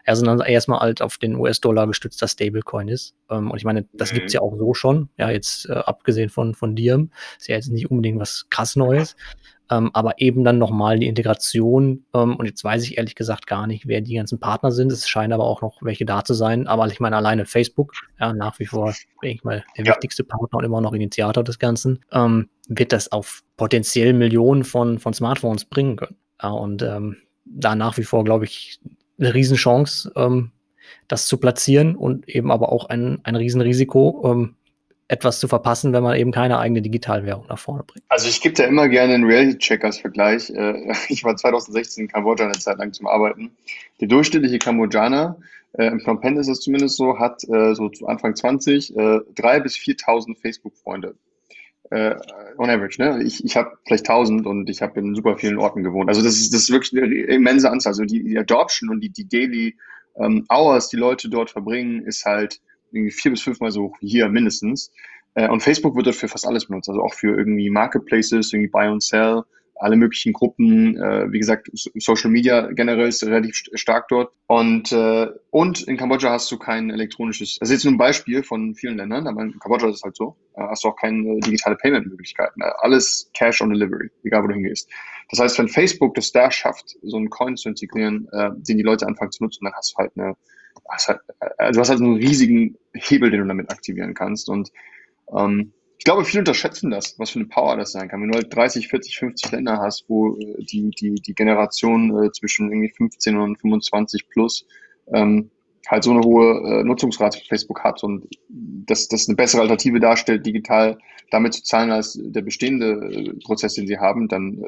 Ja, 0.08 0.16
sondern 0.16 0.42
erst 0.42 0.68
mal 0.70 0.80
halt 0.82 1.02
auf 1.02 1.18
den 1.18 1.36
US-Dollar 1.38 1.88
gestützter 1.88 2.28
Stablecoin 2.28 2.90
ist. 2.90 3.16
Ähm, 3.32 3.52
und 3.52 3.58
ich 3.58 3.66
meine, 3.66 3.86
das 3.98 4.12
Mhm. 4.14 4.18
ja 4.34 4.42
auch 4.42 4.58
so 4.58 4.74
schon, 4.74 5.10
ja, 5.18 5.30
jetzt, 5.32 5.70
äh, 5.70 5.74
abgesehen 5.74 6.30
von 6.30 6.56
von 6.56 6.76
Diem. 6.76 7.12
Ist 7.40 7.48
ja 7.50 7.56
jetzt 7.56 7.72
nicht 7.72 7.92
unbedingt 7.92 8.20
was 8.20 8.48
krass 8.52 8.76
Neues. 8.76 9.16
Ähm, 9.72 9.92
aber 9.94 10.20
eben 10.22 10.44
dann 10.44 10.58
noch 10.60 10.72
mal 10.72 11.00
die 11.00 11.08
Integration, 11.08 12.06
ähm, 12.14 12.36
und 12.36 12.46
jetzt 12.46 12.64
weiß 12.64 12.84
ich 12.84 12.98
ehrlich 12.98 13.16
gesagt 13.16 13.48
gar 13.48 13.66
nicht, 13.68 13.88
wer 13.88 14.02
die 14.02 14.16
ganzen 14.16 14.40
Partner 14.40 14.72
sind. 14.72 14.92
Es 14.92 15.08
scheinen 15.08 15.34
aber 15.34 15.46
auch 15.46 15.62
noch 15.62 15.82
welche 15.82 16.06
da 16.06 16.24
zu 16.24 16.34
sein. 16.34 16.68
Aber 16.68 16.86
ich 16.88 17.00
meine 17.00 17.16
alleine 17.18 17.46
Facebook, 17.46 17.94
ja, 18.20 18.34
nach 18.34 18.60
wie 18.60 18.66
vor, 18.66 18.94
denke 19.24 19.36
ich 19.36 19.44
mal, 19.44 19.64
der 19.78 19.86
Ja. 19.86 19.92
wichtigste 19.92 20.24
Partner 20.26 20.60
und 20.60 20.66
immer 20.66 20.82
noch 20.82 20.94
Initiator 20.94 21.44
des 21.44 21.60
Ganzen, 21.60 22.00
ähm, 22.12 22.50
wird 22.68 22.92
das 22.94 23.12
auf 23.12 23.42
potenziell 23.58 24.14
Millionen 24.14 24.64
von 24.66 25.00
von 25.00 25.14
Smartphones 25.14 25.66
bringen 25.66 25.96
können. 25.96 26.18
Ja, 26.42 26.50
und, 26.52 26.82
ähm, 26.84 27.18
da 27.46 27.76
nach 27.76 27.98
wie 27.98 28.04
vor, 28.04 28.24
glaube 28.26 28.46
ich, 28.46 28.80
'ne 29.18 29.34
Riesenchance, 29.34 30.12
ähm, 30.16 30.52
das 31.08 31.28
zu 31.28 31.38
platzieren 31.38 31.96
und 31.96 32.28
eben 32.30 32.52
aber 32.52 32.72
auch 32.72 32.86
ein 32.90 33.20
ein 33.24 33.36
Riesenrisiko, 33.38 34.24
ähm, 34.32 34.56
etwas 35.10 35.40
zu 35.40 35.48
verpassen, 35.48 35.94
wenn 35.94 36.04
man 36.04 36.16
eben 36.18 36.32
keine 36.32 36.60
eigene 36.60 36.82
Digitalwährung 36.82 37.46
nach 37.50 37.60
vorne 37.60 37.84
bringt. 37.84 38.04
Also, 38.10 38.28
ich 38.30 38.42
gebe 38.42 38.56
da 38.56 38.64
immer 38.66 38.88
gerne 38.90 39.16
'n 39.16 39.24
Reality-Check 39.26 39.84
als 39.84 39.98
Vergleich. 40.00 40.50
Äh, 40.50 40.92
ich 41.10 41.24
war 41.24 41.36
2016 41.36 42.04
in 42.06 42.08
Kambodscha 42.10 42.46
'ne 42.46 42.54
Zeit 42.54 42.78
lang 42.78 42.94
zum 42.94 43.08
Arbeiten. 43.08 43.52
Der 44.02 44.08
durchschnittliche 44.08 44.60
Kambodschaner, 44.60 45.38
äh, 45.78 45.88
in 45.88 46.00
Phnom 46.00 46.22
Penh 46.22 46.38
ist 46.38 46.48
es 46.48 46.60
zumindest 46.62 46.98
so, 46.98 47.20
hat, 47.20 47.44
äh, 47.50 47.74
so 47.76 47.90
zu 47.90 48.08
Anfang 48.08 48.36
20, 48.36 48.96
äh, 48.96 49.20
3 49.36 49.60
bis 49.60 49.76
4.000 49.78 50.38
Facebook-Freunde. 50.40 51.16
On 52.58 52.70
average, 52.70 53.02
ne? 53.02 53.24
Ich 53.24 53.44
ich 53.46 53.56
habe 53.58 53.72
vielleicht 53.86 54.06
1.000 54.06 54.48
und 54.48 54.70
ich 54.70 54.82
habe 54.82 55.00
in 55.00 55.16
super 55.16 55.38
vielen 55.38 55.60
Orten 55.60 55.84
gewohnt. 55.84 56.10
Also, 56.10 56.24
das 56.24 56.36
ist 56.36 56.54
das 56.54 56.64
ist 56.64 56.72
wirklich 56.72 56.94
'ne 56.94 57.06
immense 57.26 57.70
Anzahl. 57.72 57.92
Also, 57.92 58.04
die 58.06 58.24
die 58.24 58.38
Adoption 58.40 58.90
und 58.90 59.02
die 59.02 59.10
die 59.10 59.28
Daily, 59.30 59.78
ähm, 60.18 60.46
Hours, 60.50 60.90
die 60.90 60.98
Leute 60.98 61.30
dort 61.30 61.52
verbringen, 61.52 62.02
ist 62.06 62.26
halt 62.26 62.62
4 63.12 63.32
bis 63.32 63.42
5 63.42 63.60
Mal 63.60 63.72
so 63.72 63.84
hoch 63.84 63.98
wie 64.02 64.08
hier 64.10 64.30
mindestens. 64.30 64.92
Äh, 65.36 65.50
und 65.50 65.62
Facebook 65.64 65.96
wird 65.96 66.08
dort 66.08 66.16
für 66.16 66.28
fast 66.28 66.48
alles 66.48 66.68
benutzt, 66.68 66.90
also 66.90 67.02
auch 67.04 67.14
für 67.14 67.36
irgendwie 67.38 67.70
Marketplaces, 67.70 68.54
irgendwie 68.54 68.70
Buy 68.72 68.86
and 68.88 69.04
Sell, 69.04 69.42
alle 69.76 69.96
möglichen 69.98 70.32
Gruppen. 70.34 70.96
Äh, 70.98 71.32
wie 71.32 71.40
gesagt, 71.40 71.70
So 71.74 71.90
Social 71.96 72.30
Media 72.32 72.72
generell 72.72 73.08
ist 73.08 73.24
relativ 73.26 73.56
st 73.56 73.72
stark 73.80 74.08
dort. 74.10 74.32
Und, 74.48 74.92
äh 74.92 75.28
und 75.52 75.82
in 75.88 75.98
Kambodscha 75.98 76.30
hast 76.30 76.52
du 76.52 76.58
kein 76.58 76.90
elektronisches 76.92 77.58
das 77.60 77.70
ist 77.70 77.74
jetzt 77.78 77.86
nur 77.86 77.94
'n 77.94 77.98
Beispiel 77.98 78.44
von 78.44 78.76
vielen 78.76 78.98
Ländern, 78.98 79.28
aber 79.28 79.42
in 79.42 79.60
Kambodscha 79.60 79.90
ist 79.90 79.98
es 79.98 80.04
halt 80.04 80.16
so, 80.16 80.38
äh, 80.56 80.62
hast 80.62 80.84
du 80.84 80.90
auch 80.90 80.96
keine 80.96 81.40
digitale 81.40 81.76
Payment-Möglichkeiten. 81.78 82.62
Äh, 82.62 82.72
alles 82.80 83.30
Cash 83.34 83.62
on 83.62 83.72
Delivery, 83.72 84.10
egal 84.24 84.44
wo 84.44 84.48
du 84.48 84.54
hingehst. 84.54 84.90
Das 85.32 85.40
heißt, 85.40 85.58
wenn 85.60 85.68
Facebook 85.70 86.14
das 86.16 86.32
da 86.32 86.52
schafft, 86.52 86.96
so 87.02 87.18
'n 87.18 87.30
Coin 87.32 87.58
zu 87.58 87.70
integrieren, 87.70 88.28
äh, 88.34 88.52
den 88.56 88.78
die 88.78 88.84
Leute 88.84 89.08
anfangen 89.08 89.32
zu 89.32 89.44
nutzen, 89.44 89.66
dann 89.66 89.74
hast 89.74 89.94
du 89.94 89.98
halt 89.98 90.16
'ne 90.16 90.36
hast 90.90 91.08
halt 91.10 91.20
du 91.76 91.80
hast 91.80 91.90
halt 91.90 92.00
'n 92.02 92.16
riesigen 92.18 92.78
Hebel, 92.94 93.32
den 93.32 93.42
du 93.42 93.48
damit 93.48 93.72
aktivieren 93.72 94.14
kannst. 94.14 94.50
Und, 94.50 94.72
ähm, 95.38 95.74
ich 96.00 96.06
glaube, 96.06 96.26
viele 96.26 96.42
unterschätzen 96.42 96.92
das, 96.92 97.18
was 97.20 97.32
für 97.32 97.40
'ne 97.40 97.46
Power 97.48 97.78
das 97.78 97.94
sein 97.94 98.10
kann. 98.10 98.22
Wenn 98.22 98.32
du 98.32 98.38
halt 98.38 98.56
30, 98.56 98.90
40, 98.90 99.18
50 99.20 99.52
Länder 99.52 99.80
hast, 99.80 100.06
wo, 100.10 100.36
äh, 100.38 100.64
die 100.66 100.92
die 100.92 101.16
die 101.16 101.36
Generation, 101.36 102.26
äh, 102.26 102.32
zwischen 102.34 102.72
irgendwie 102.72 102.92
15 102.96 103.38
und 103.38 103.58
25 103.62 104.30
plus, 104.30 104.66
ähm, 105.14 105.52
halt 105.90 106.04
so 106.06 106.14
'ne 106.14 106.22
hohe, 106.22 106.82
äh, 106.82 106.84
Nutzungsrate 106.86 107.40
für 107.40 107.46
Facebook 107.48 107.84
hat 107.84 108.04
und 108.04 108.28
das 108.50 109.08
das 109.10 109.28
'ne 109.30 109.36
bessere 109.36 109.62
Alternative 109.62 110.00
darstellt, 110.02 110.46
digital 110.46 110.98
damit 111.32 111.54
zu 111.56 111.64
zahlen 111.64 111.92
als 111.92 112.20
der 112.22 112.42
bestehende, 112.44 112.94
äh, 113.14 113.34
Prozess, 113.46 113.76
den 113.76 113.88
sie 113.88 114.00
haben, 114.00 114.28
dann, 114.30 114.64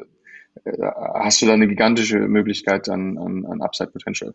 äh, 0.64 0.70
äh, 0.70 0.92
hast 1.16 1.42
du 1.42 1.46
da 1.46 1.56
'ne 1.56 1.68
gigantische 1.68 2.20
Möglichkeit 2.20 2.88
an 2.90 3.18
an 3.18 3.46
an 3.46 3.62
Upside 3.62 3.90
Potential. 3.92 4.34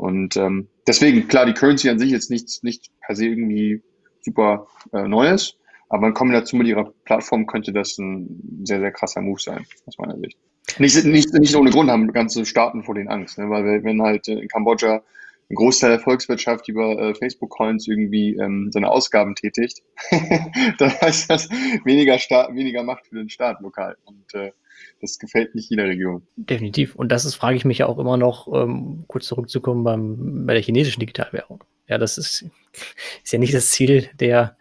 Und, 0.00 0.34
ähm, 0.38 0.66
deswegen, 0.86 1.28
klar, 1.28 1.44
die 1.44 1.52
Currency 1.52 1.90
an 1.90 1.98
sich 1.98 2.12
ist 2.12 2.30
nichts 2.30 2.62
nicht 2.62 2.90
per 3.06 3.14
se 3.14 3.26
irgendwie 3.26 3.82
super, 4.22 4.66
äh, 4.94 5.06
Neues, 5.06 5.56
aber 5.90 6.06
in 6.08 6.14
Kombination 6.14 6.58
mit 6.58 6.68
ihrer 6.68 6.90
Plattform 7.04 7.46
könnte 7.46 7.70
das 7.72 7.98
'n 7.98 8.62
sehr, 8.64 8.80
sehr 8.80 8.92
krasser 8.92 9.20
Move 9.20 9.40
sein, 9.40 9.66
aus 9.86 9.98
meiner 9.98 10.16
Sicht. 10.18 10.38
Nicht 10.78 11.04
nicht 11.04 11.32
nicht 11.34 11.54
ohne 11.54 11.70
Grund 11.70 11.90
haben 11.90 12.12
ganze 12.12 12.46
Staaten 12.46 12.82
vor 12.82 12.94
denen 12.94 13.08
Angst, 13.08 13.36
ne? 13.38 13.50
Weil 13.50 13.64
we 13.64 13.84
wenn 13.84 14.00
halt 14.00 14.26
in 14.28 14.48
Kambodscha 14.48 15.02
'n 15.50 15.54
Großteil 15.54 15.90
der 15.90 16.00
Volkswirtschaft 16.00 16.68
über, 16.68 16.98
äh, 16.98 17.14
Facebook-Coins 17.14 17.88
irgendwie, 17.88 18.36
ähm, 18.36 18.70
seine 18.72 18.90
Ausgaben 18.90 19.34
tätigt, 19.34 19.82
dann 20.78 20.90
heißt 21.00 21.28
das 21.28 21.50
weniger 21.84 22.14
weniger 22.14 22.82
Macht 22.82 23.06
für 23.06 23.16
den 23.16 23.28
Staat 23.28 23.60
lokal. 23.60 23.96
Und, 24.04 24.34
äh, 24.34 24.52
das 25.00 25.18
gefällt 25.18 25.54
nicht 25.54 25.70
jeder 25.70 25.84
Region. 25.84 26.22
Definitiv. 26.36 26.94
Und 26.94 27.10
das 27.10 27.24
ist 27.24 27.34
frage 27.34 27.56
ich 27.56 27.64
mich 27.64 27.78
ja 27.78 27.86
auch 27.86 27.98
immer 27.98 28.16
noch, 28.16 28.48
ähm, 28.52 29.04
kurz 29.08 29.26
zurückzukommen 29.26 29.84
beim 29.84 30.46
bei 30.46 30.54
der 30.54 30.62
chinesischen 30.62 31.00
Digitalwährung. 31.00 31.64
Ja, 31.86 31.98
das 31.98 32.16
ist 32.16 32.44
ist 33.24 33.32
ja 33.32 33.38
nicht 33.38 33.54
das 33.54 33.70
Ziel 33.70 34.08
der, 34.14 34.56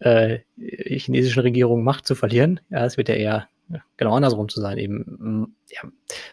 äh, 0.00 0.40
chinesischen 0.56 1.40
Regierung, 1.40 1.82
Macht 1.82 2.06
zu 2.06 2.14
verlieren. 2.14 2.60
Ja, 2.70 2.84
es 2.84 2.96
wird 2.96 3.08
ja 3.08 3.14
eher 3.14 3.48
genau 3.96 4.14
andersrum 4.14 4.48
zu 4.48 4.60
sein, 4.60 4.76
eben 4.76 5.56
ja, 5.70 5.80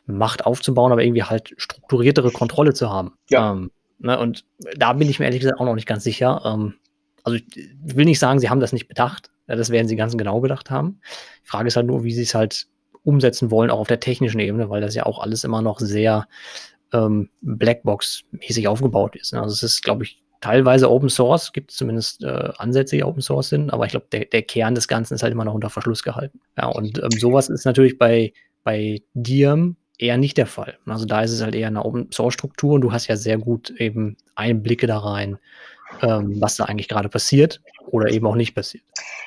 Macht 0.06 0.46
aufzubauen, 0.46 0.92
aber 0.92 1.04
irgendwie 1.04 1.24
halt 1.24 1.54
strukturiertere 1.58 2.32
Kontrolle 2.32 2.74
zu 2.74 2.90
haben. 2.90 3.14
Ja. 3.30 3.54
Ähm, 3.54 3.72
ne, 4.02 4.20
und 4.20 4.46
da 4.76 4.94
bin 4.94 5.10
ich 5.10 5.20
mir 5.20 5.26
ehrlich 5.26 5.42
gesagt 5.42 5.60
auch 5.60 5.66
noch 5.66 5.76
nicht 5.76 5.88
ganz 5.88 6.04
sicher. 6.04 6.42
Ähm, 6.46 6.76
also 7.24 7.38
ich 7.38 7.70
will 7.96 8.06
nicht 8.06 8.20
sagen, 8.20 8.40
sie 8.40 8.50
haben 8.50 8.60
das 8.60 8.74
nicht 8.74 8.88
bedacht. 8.88 9.30
Ja, 9.48 9.56
das 9.56 9.70
werden 9.70 9.88
sie 9.88 9.96
ganz 9.96 10.16
genau 10.18 10.40
bedacht 10.40 10.70
haben. 10.70 11.00
Die 11.44 11.50
Frage 11.50 11.68
ist 11.68 11.76
halt 11.76 11.88
nur, 11.88 12.04
wie 12.04 12.14
sie 12.14 12.24
es 12.24 12.36
halt 12.36 12.68
umsetzen 13.04 13.52
wollen, 13.52 13.70
auch 13.70 13.80
auf 13.80 13.88
der 13.88 14.00
technischen 14.00 14.40
Ebene, 14.40 14.70
weil 14.70 14.82
das 14.82 14.96
ja 14.96 15.06
auch 15.06 15.20
alles 15.20 15.44
immer 15.44 15.62
noch 15.62 15.80
sehr 15.80 16.28
ähm, 16.94 17.30
Blackbox-mäßig 17.42 18.68
aufgebaut 18.68 19.16
ist. 19.16 19.34
Ne? 19.34 19.42
Also 19.42 19.54
es 19.54 19.64
ist, 19.64 19.84
glaube 19.84 20.04
ich, 20.04 20.22
teilweise 20.42 20.90
Open 20.90 21.10
Source, 21.10 21.54
gibt 21.54 21.72
es 21.72 21.78
zumindest 21.78 22.24
äh, 22.24 22.50
Ansätze, 22.58 22.96
die 22.96 23.04
Open 23.04 23.22
Source 23.22 23.50
sind, 23.50 23.72
aber 23.72 23.86
ich 23.86 23.92
glaube, 23.92 24.08
der, 24.12 24.26
der 24.26 24.42
Kern 24.42 24.76
des 24.76 24.88
Ganzen 24.88 25.14
ist 25.14 25.24
halt 25.24 25.34
immer 25.34 25.46
noch 25.46 25.54
unter 25.54 25.70
Verschluss 25.70 26.04
gehalten. 26.04 26.40
Ja, 26.58 26.68
und 26.68 26.98
ähm, 27.00 27.12
sowas 27.12 27.50
ist 27.50 27.66
natürlich 27.66 27.98
bei, 27.98 28.34
bei 28.64 29.02
Diem 29.14 29.78
eher 29.98 30.18
nicht 30.18 30.38
der 30.38 30.48
Fall. 30.48 30.78
Also 30.86 31.06
da 31.06 31.22
ist 31.22 31.32
es 31.32 31.42
halt 31.42 31.56
eher 31.56 31.68
eine 31.68 31.86
Open 31.86 32.12
Source 32.12 32.34
Struktur 32.34 32.74
und 32.74 32.82
du 32.82 32.92
hast 32.92 33.08
ja 33.08 33.16
sehr 33.16 33.38
gut 33.38 33.70
eben 33.78 34.18
Einblicke 34.36 34.88
da 34.88 35.00
rein, 35.00 35.38
ähm, 36.02 36.40
was 36.40 36.56
da 36.56 36.66
eigentlich 36.66 36.88
gerade 36.88 37.10
passiert 37.10 37.62
oder 37.88 38.10
eben 38.10 38.26
auch 38.26 38.36
nicht 38.36 38.56
passiert. 38.56 38.84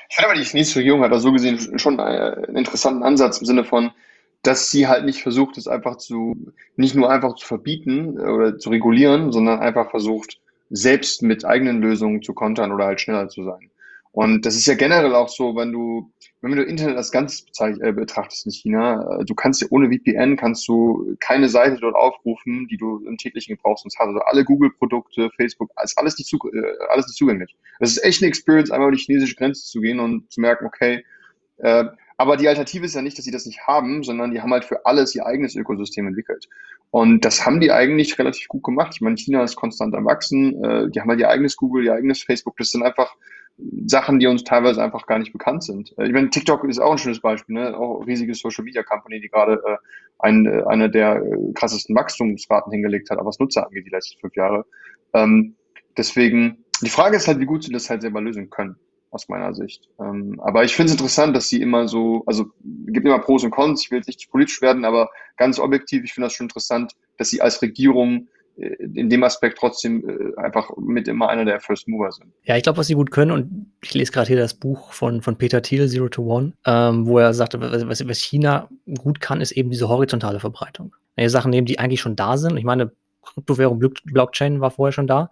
Ich 0.09 0.17
finde 0.17 0.31
aber, 0.31 0.39
die 0.39 0.45
chinesische 0.45 0.81
Regierung 0.81 1.03
hat 1.03 1.13
da 1.13 1.19
so 1.19 1.33
gesehen 1.33 1.79
schon 1.79 2.01
einen 2.01 2.57
interessanten 2.57 3.03
Ansatz 3.03 3.39
im 3.39 3.47
Sinne 3.47 3.65
von, 3.65 3.91
dass 4.43 4.71
sie 4.71 4.87
halt 4.87 5.05
nicht 5.05 5.23
versucht, 5.23 5.57
es 5.57 5.67
einfach 5.67 5.97
zu, 5.97 6.53
nicht 6.77 6.95
nur 6.95 7.11
einfach 7.11 7.35
zu 7.37 7.47
verbieten 7.47 8.19
oder 8.21 8.59
zu 8.59 8.71
regulieren, 8.71 9.33
sondern 9.33 9.61
einfach 9.61 9.91
versucht, 9.91 10.39
selbst 10.71 11.23
mit 11.23 11.45
eigenen 11.45 11.81
Lösungen 11.81 12.23
zu 12.23 12.35
kontern 12.35 12.73
oder 12.73 12.87
halt 12.87 13.01
schneller 13.01 13.29
zu 13.29 13.45
sein. 13.45 13.71
Und 14.15 14.47
das 14.47 14.55
ist 14.55 14.67
ja 14.67 14.75
generell 14.75 15.13
auch 15.17 15.29
so, 15.29 15.57
wenn 15.57 15.73
du, 15.73 16.13
wenn 16.41 16.53
du 16.53 16.63
Internet 16.63 16.97
als 16.97 17.11
Ganzes 17.11 17.47
äh, 17.59 17.93
betrachtest 17.93 18.47
in 18.47 18.53
China, 18.53 19.19
äh, 19.19 19.25
du 19.25 19.35
kannst 19.35 19.61
ja 19.61 19.67
ohne 19.71 19.91
VPN 19.91 20.37
kannst 20.37 20.69
du 20.69 21.17
keine 21.19 21.49
Seite 21.49 21.79
dort 21.81 21.97
aufrufen, 21.97 22.69
die 22.69 22.77
du 22.77 23.05
im 23.09 23.17
täglichen 23.17 23.57
Gebrauch 23.57 23.77
sonst 23.77 23.99
hast. 23.99 24.07
Also 24.07 24.21
alle 24.21 24.45
Google-Produkte, 24.45 25.31
Facebook, 25.37 25.73
ist 25.83 25.99
alles 25.99 26.17
nicht, 26.17 26.33
äh, 26.33 26.63
alles 26.91 27.09
nicht 27.09 27.17
zugänglich. 27.17 27.57
Das 27.81 27.91
ist 27.91 28.05
echt 28.05 28.23
eine 28.23 28.29
Experience, 28.29 28.71
einmal 28.71 28.91
über 28.91 28.97
die 28.97 29.03
chinesische 29.03 29.35
Grenze 29.35 29.65
zu 29.65 29.81
gehen 29.81 29.99
und 29.99 30.31
zu 30.31 30.41
merken, 30.41 30.67
okay, 30.67 31.05
äh, 31.57 31.87
aber 32.17 32.37
die 32.37 32.47
Alternative 32.47 32.87
ist 32.87 32.95
ja 32.95 33.03
nicht, 33.03 33.19
dass 33.19 33.25
sie 33.25 33.33
das 33.33 33.47
nicht 33.47 33.67
haben, 33.67 34.05
sondern 34.05 34.31
die 34.31 34.41
haben 34.41 34.53
halt 34.53 34.65
für 34.65 34.87
alles 34.87 35.13
ihr 35.17 35.27
eigenes 35.27 35.57
Ökosystem 35.57 36.07
entwickelt. 36.07 36.49
Und 36.93 37.25
das 37.25 37.45
haben 37.45 37.61
die 37.61 37.73
eigentlich 37.73 38.17
relativ 38.17 38.47
gut 38.47 38.63
gemacht. 38.63 38.93
Ich 38.95 39.01
meine, 39.01 39.17
China 39.17 39.43
ist 39.43 39.57
konstant 39.57 39.93
am 39.97 40.05
Wachsen. 40.05 40.63
Äh, 40.63 40.91
die 40.91 41.01
haben 41.01 41.11
halt 41.11 41.19
ihr 41.19 41.31
eigenes 41.31 41.57
Google, 41.57 41.85
ihr 41.87 41.95
eigenes 41.95 42.23
Facebook. 42.23 42.57
Das 42.59 42.71
sind 42.71 42.85
einfach 42.85 43.17
Sachen, 43.87 44.19
die 44.19 44.27
uns 44.27 44.43
teilweise 44.45 44.83
einfach 44.83 45.07
gar 45.07 45.19
nicht 45.19 45.33
bekannt 45.33 45.63
sind. 45.63 45.95
Äh, 45.99 46.07
ich 46.07 46.13
meine, 46.13 46.31
TikTok 46.31 46.65
ist 46.65 46.81
auch 46.81 46.93
ein 46.93 46.99
schönes 46.99 47.21
Beispiel, 47.21 47.55
ne? 47.55 47.77
auch 47.77 48.07
riesige 48.07 48.35
Social 48.35 48.65
Media 48.65 48.83
Company, 48.83 49.21
die 49.21 49.29
gerade 49.29 49.63
äh, 49.65 49.77
ein, 50.19 50.47
äh, 50.47 50.63
eine 50.67 50.91
der 50.91 51.17
äh, 51.17 51.53
krassesten 51.55 51.95
Wachstumsraten 51.95 52.73
hingelegt 52.73 53.11
hat, 53.11 53.19
was 53.23 53.39
Nutzer 53.39 53.67
angeht, 53.67 53.87
die 53.87 53.91
letzten 53.91 54.19
fünf 54.21 54.35
Jahre. 54.35 54.65
Ähm, 55.13 55.55
deswegen, 55.97 56.65
die 56.83 56.91
Frage 56.91 57.17
ist 57.17 57.29
halt, 57.29 57.39
wie 57.41 57.47
gut 57.47 57.65
sie 57.65 57.73
das 57.73 57.89
halt 57.89 58.03
selber 58.03 58.21
lösen 58.21 58.51
können 58.51 58.77
aus 59.11 59.29
meiner 59.29 59.55
Sicht. 59.55 59.89
Ähm, 60.01 60.41
aber 60.43 60.65
ich 60.65 60.75
finde 60.75 60.89
es 60.89 60.99
interessant, 60.99 61.37
dass 61.37 61.49
sie 61.49 61.63
immer 61.63 61.87
so, 61.87 62.25
also 62.27 62.47
gibt 62.87 63.07
immer 63.07 63.21
Pros 63.21 63.45
und 63.45 63.53
Cons, 63.53 63.83
ich 63.85 63.91
will 63.91 63.99
jetzt 63.99 64.09
nicht 64.09 64.31
politisch 64.31 64.61
werden, 64.61 64.85
aber 64.85 65.11
ganz 65.37 65.61
objektiv, 65.61 66.03
ich 66.03 66.13
finde 66.13 66.27
das 66.27 66.35
schon 66.35 66.47
interessant, 66.47 66.93
dass 67.17 67.31
sie 67.31 67.41
als 67.41 67.63
Regierung 67.63 68.29
in 68.57 69.11
dem 69.11 69.25
Aspekt 69.25 69.59
trotzdem 69.59 70.09
äh, 70.09 70.41
einfach 70.41 70.71
mit 70.77 71.09
immer 71.09 71.29
einer 71.29 71.45
der 71.45 71.61
First 71.61 71.89
Mover 71.89 72.13
sind. 72.13 72.33
Ja, 72.45 72.57
ich 72.57 72.63
glaube, 72.63 72.79
was 72.79 72.87
sie 72.87 72.95
gut 72.95 73.11
können, 73.11 73.31
und 73.31 73.67
ich 73.83 73.95
lese 73.95 74.13
gerade 74.13 74.29
hier 74.29 74.37
das 74.37 74.55
Buch 74.55 74.93
von, 74.93 75.23
von 75.23 75.37
Peter 75.37 75.61
Thiel, 75.61 75.89
Zero 75.89 76.09
to 76.09 76.23
One, 76.23 76.53
ähm, 76.65 77.07
wo 77.07 77.19
er 77.19 77.35
sagte, 77.35 77.61
was, 77.61 78.07
was 78.07 78.19
China 78.19 78.69
gut 78.99 79.21
kann, 79.21 79.41
ist 79.41 79.53
eben 79.53 79.71
diese 79.71 79.89
horizontale 79.89 80.41
Verbreitung. 80.41 80.95
Ja, 81.17 81.29
Sachen 81.29 81.51
nehmen, 81.51 81.67
die 81.67 81.79
eigentlich 81.79 82.01
schon 82.01 82.17
da 82.17 82.37
sind. 82.37 82.57
Ich 82.57 82.65
meine, 82.65 82.93
Kryptowährung, 83.23 83.81
Blockchain 84.05 84.61
war 84.61 84.71
vorher 84.71 84.93
schon 84.93 85.07
da, 85.07 85.31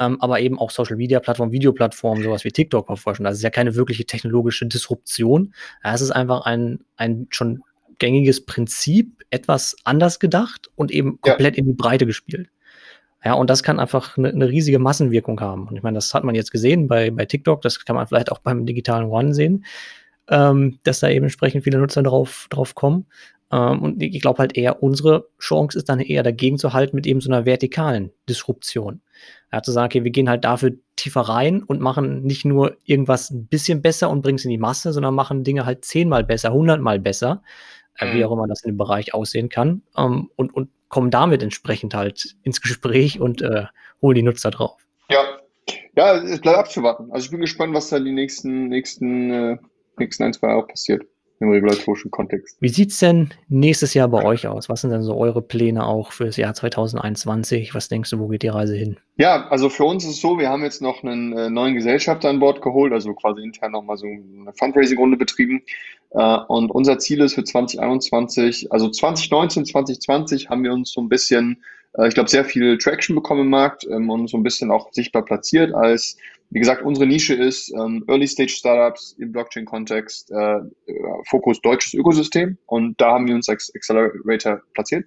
ähm, 0.00 0.20
aber 0.20 0.40
eben 0.40 0.58
auch 0.58 0.70
Social 0.70 0.96
Media 0.96 1.20
Plattformen, 1.20 1.52
Videoplattformen, 1.52 2.24
sowas 2.24 2.44
wie 2.44 2.50
TikTok 2.50 2.88
war 2.88 2.96
vorher 2.96 3.16
schon 3.16 3.24
da. 3.24 3.30
Das 3.30 3.38
ist 3.38 3.44
ja 3.44 3.50
keine 3.50 3.74
wirkliche 3.74 4.04
technologische 4.04 4.66
Disruption. 4.66 5.54
Ja, 5.84 5.94
es 5.94 6.00
ist 6.00 6.10
einfach 6.10 6.46
ein, 6.46 6.80
ein 6.96 7.26
schon 7.30 7.62
gängiges 7.98 8.44
Prinzip, 8.44 9.24
etwas 9.30 9.76
anders 9.84 10.18
gedacht 10.18 10.70
und 10.74 10.90
eben 10.90 11.20
komplett 11.20 11.56
ja. 11.56 11.60
in 11.60 11.66
die 11.66 11.74
Breite 11.74 12.06
gespielt. 12.06 12.48
Ja, 13.24 13.34
und 13.34 13.48
das 13.48 13.62
kann 13.62 13.80
einfach 13.80 14.18
eine, 14.18 14.28
eine, 14.28 14.48
riesige 14.48 14.78
Massenwirkung 14.78 15.40
haben. 15.40 15.66
Und 15.68 15.76
ich 15.76 15.82
meine, 15.82 15.94
das 15.94 16.12
hat 16.12 16.24
man 16.24 16.34
jetzt 16.34 16.50
gesehen 16.50 16.88
bei, 16.88 17.10
bei 17.10 17.24
TikTok, 17.24 17.62
das 17.62 17.84
kann 17.84 17.96
man 17.96 18.06
vielleicht 18.06 18.30
auch 18.30 18.38
beim 18.38 18.66
digitalen 18.66 19.08
One 19.08 19.34
sehen, 19.34 19.64
ähm, 20.28 20.78
dass 20.84 21.00
da 21.00 21.08
eben 21.08 21.24
entsprechend 21.24 21.64
viele 21.64 21.78
Nutzer 21.78 22.02
drauf, 22.02 22.46
drauf 22.50 22.74
kommen. 22.74 23.06
Ähm, 23.50 23.82
und 23.82 24.02
ich 24.02 24.20
glaube 24.20 24.38
halt 24.38 24.56
eher, 24.56 24.82
unsere 24.82 25.28
Chance 25.38 25.78
ist 25.78 25.88
dann 25.88 26.00
eher 26.00 26.22
dagegen 26.22 26.58
zu 26.58 26.74
halten 26.74 26.96
mit 26.96 27.06
eben 27.06 27.20
so 27.20 27.30
einer 27.30 27.46
vertikalen 27.46 28.10
Disruption. 28.28 29.00
Ja, 29.52 29.62
zu 29.62 29.72
sagen, 29.72 29.86
okay, 29.86 30.04
wir 30.04 30.10
gehen 30.10 30.28
halt 30.28 30.44
dafür 30.44 30.72
tiefer 30.96 31.22
rein 31.22 31.62
und 31.62 31.80
machen 31.80 32.24
nicht 32.24 32.44
nur 32.44 32.76
irgendwas 32.84 33.30
ein 33.30 33.46
bisschen 33.46 33.80
besser 33.80 34.10
und 34.10 34.22
bringen 34.22 34.36
es 34.36 34.44
in 34.44 34.50
die 34.50 34.58
Masse, 34.58 34.92
sondern 34.92 35.14
machen 35.14 35.44
Dinge 35.44 35.64
halt 35.64 35.84
zehnmal 35.84 36.24
besser, 36.24 36.52
hundertmal 36.52 36.98
besser, 36.98 37.42
äh, 37.98 38.12
wie 38.12 38.18
mhm. 38.18 38.24
auch 38.24 38.32
immer 38.32 38.46
das 38.46 38.62
in 38.62 38.72
dem 38.72 38.78
Bereich 38.78 39.14
aussehen 39.14 39.48
kann, 39.48 39.82
ähm, 39.96 40.30
und, 40.36 40.54
und 40.54 40.70
kommen 40.88 41.10
damit 41.10 41.42
entsprechend 41.42 41.94
halt 41.94 42.36
ins 42.42 42.60
Gespräch 42.60 43.20
und 43.20 43.42
äh, 43.42 43.64
holen 44.00 44.14
die 44.14 44.22
Nutzer 44.22 44.50
drauf. 44.50 44.80
Ja, 45.10 45.22
ja, 45.96 46.16
es 46.16 46.40
bleibt 46.40 46.58
abzuwarten. 46.58 47.10
Also 47.10 47.24
ich 47.24 47.30
bin 47.30 47.40
gespannt, 47.40 47.74
was 47.74 47.88
da 47.88 47.98
die 47.98 48.12
nächsten, 48.12 48.68
nächsten, 48.68 49.30
äh, 49.30 49.58
nächsten 49.98 50.24
ein, 50.24 50.32
zwei 50.32 50.48
Jahre 50.48 50.66
passiert 50.66 51.04
im 51.40 51.50
regulatorischen 51.50 52.10
Kontext. 52.10 52.56
Wie 52.60 52.68
sieht 52.68 52.90
es 52.90 52.98
denn 52.98 53.30
nächstes 53.48 53.94
Jahr 53.94 54.08
bei 54.08 54.24
euch 54.24 54.46
aus? 54.46 54.68
Was 54.68 54.80
sind 54.80 54.90
denn 54.90 55.02
so 55.02 55.16
eure 55.16 55.42
Pläne 55.42 55.86
auch 55.86 56.12
für 56.12 56.26
das 56.26 56.36
Jahr 56.36 56.54
2021? 56.54 57.74
Was 57.74 57.88
denkst 57.88 58.10
du, 58.10 58.18
wo 58.18 58.28
geht 58.28 58.42
die 58.42 58.48
Reise 58.48 58.76
hin? 58.76 58.96
Ja, 59.16 59.48
also 59.48 59.68
für 59.68 59.84
uns 59.84 60.04
ist 60.04 60.10
es 60.10 60.20
so, 60.20 60.38
wir 60.38 60.48
haben 60.48 60.62
jetzt 60.62 60.80
noch 60.80 61.02
einen 61.02 61.32
äh, 61.36 61.50
neuen 61.50 61.74
Gesellschafter 61.74 62.28
an 62.28 62.40
Bord 62.40 62.62
geholt, 62.62 62.92
also 62.92 63.12
quasi 63.14 63.42
intern 63.42 63.72
nochmal 63.72 63.96
so 63.96 64.06
eine 64.06 64.52
Fundraising-Runde 64.56 65.16
betrieben. 65.16 65.62
Äh, 66.10 66.38
und 66.48 66.70
unser 66.70 66.98
Ziel 66.98 67.20
ist 67.20 67.34
für 67.34 67.44
2021, 67.44 68.72
also 68.72 68.88
2019, 68.88 69.66
2020 69.66 70.48
haben 70.48 70.62
wir 70.62 70.72
uns 70.72 70.92
so 70.92 71.00
ein 71.00 71.08
bisschen 71.08 71.62
äh, 71.98 72.08
ich 72.08 72.14
glaube, 72.14 72.30
sehr 72.30 72.44
viel 72.44 72.78
Traction 72.78 73.14
bekommen 73.14 73.42
im 73.42 73.50
Markt 73.50 73.86
ähm, 73.90 74.10
und 74.10 74.28
so 74.28 74.36
ein 74.36 74.42
bisschen 74.42 74.70
auch 74.70 74.92
sichtbar 74.92 75.24
platziert 75.24 75.74
als, 75.74 76.16
wie 76.54 76.60
gesagt, 76.60 76.82
unsere 76.82 77.08
Nische 77.08 77.34
ist 77.34 77.72
ähm, 77.74 78.04
Early 78.06 78.28
Stage 78.28 78.52
Startups 78.52 79.16
im 79.18 79.32
Blockchain-Kontext, 79.32 80.30
äh, 80.30 80.60
Fokus 81.28 81.60
deutsches 81.60 81.94
Ökosystem 81.94 82.58
und 82.66 83.00
da 83.00 83.10
haben 83.10 83.26
wir 83.26 83.34
uns 83.34 83.48
als 83.48 83.72
Accelerator 83.74 84.62
platziert. 84.72 85.06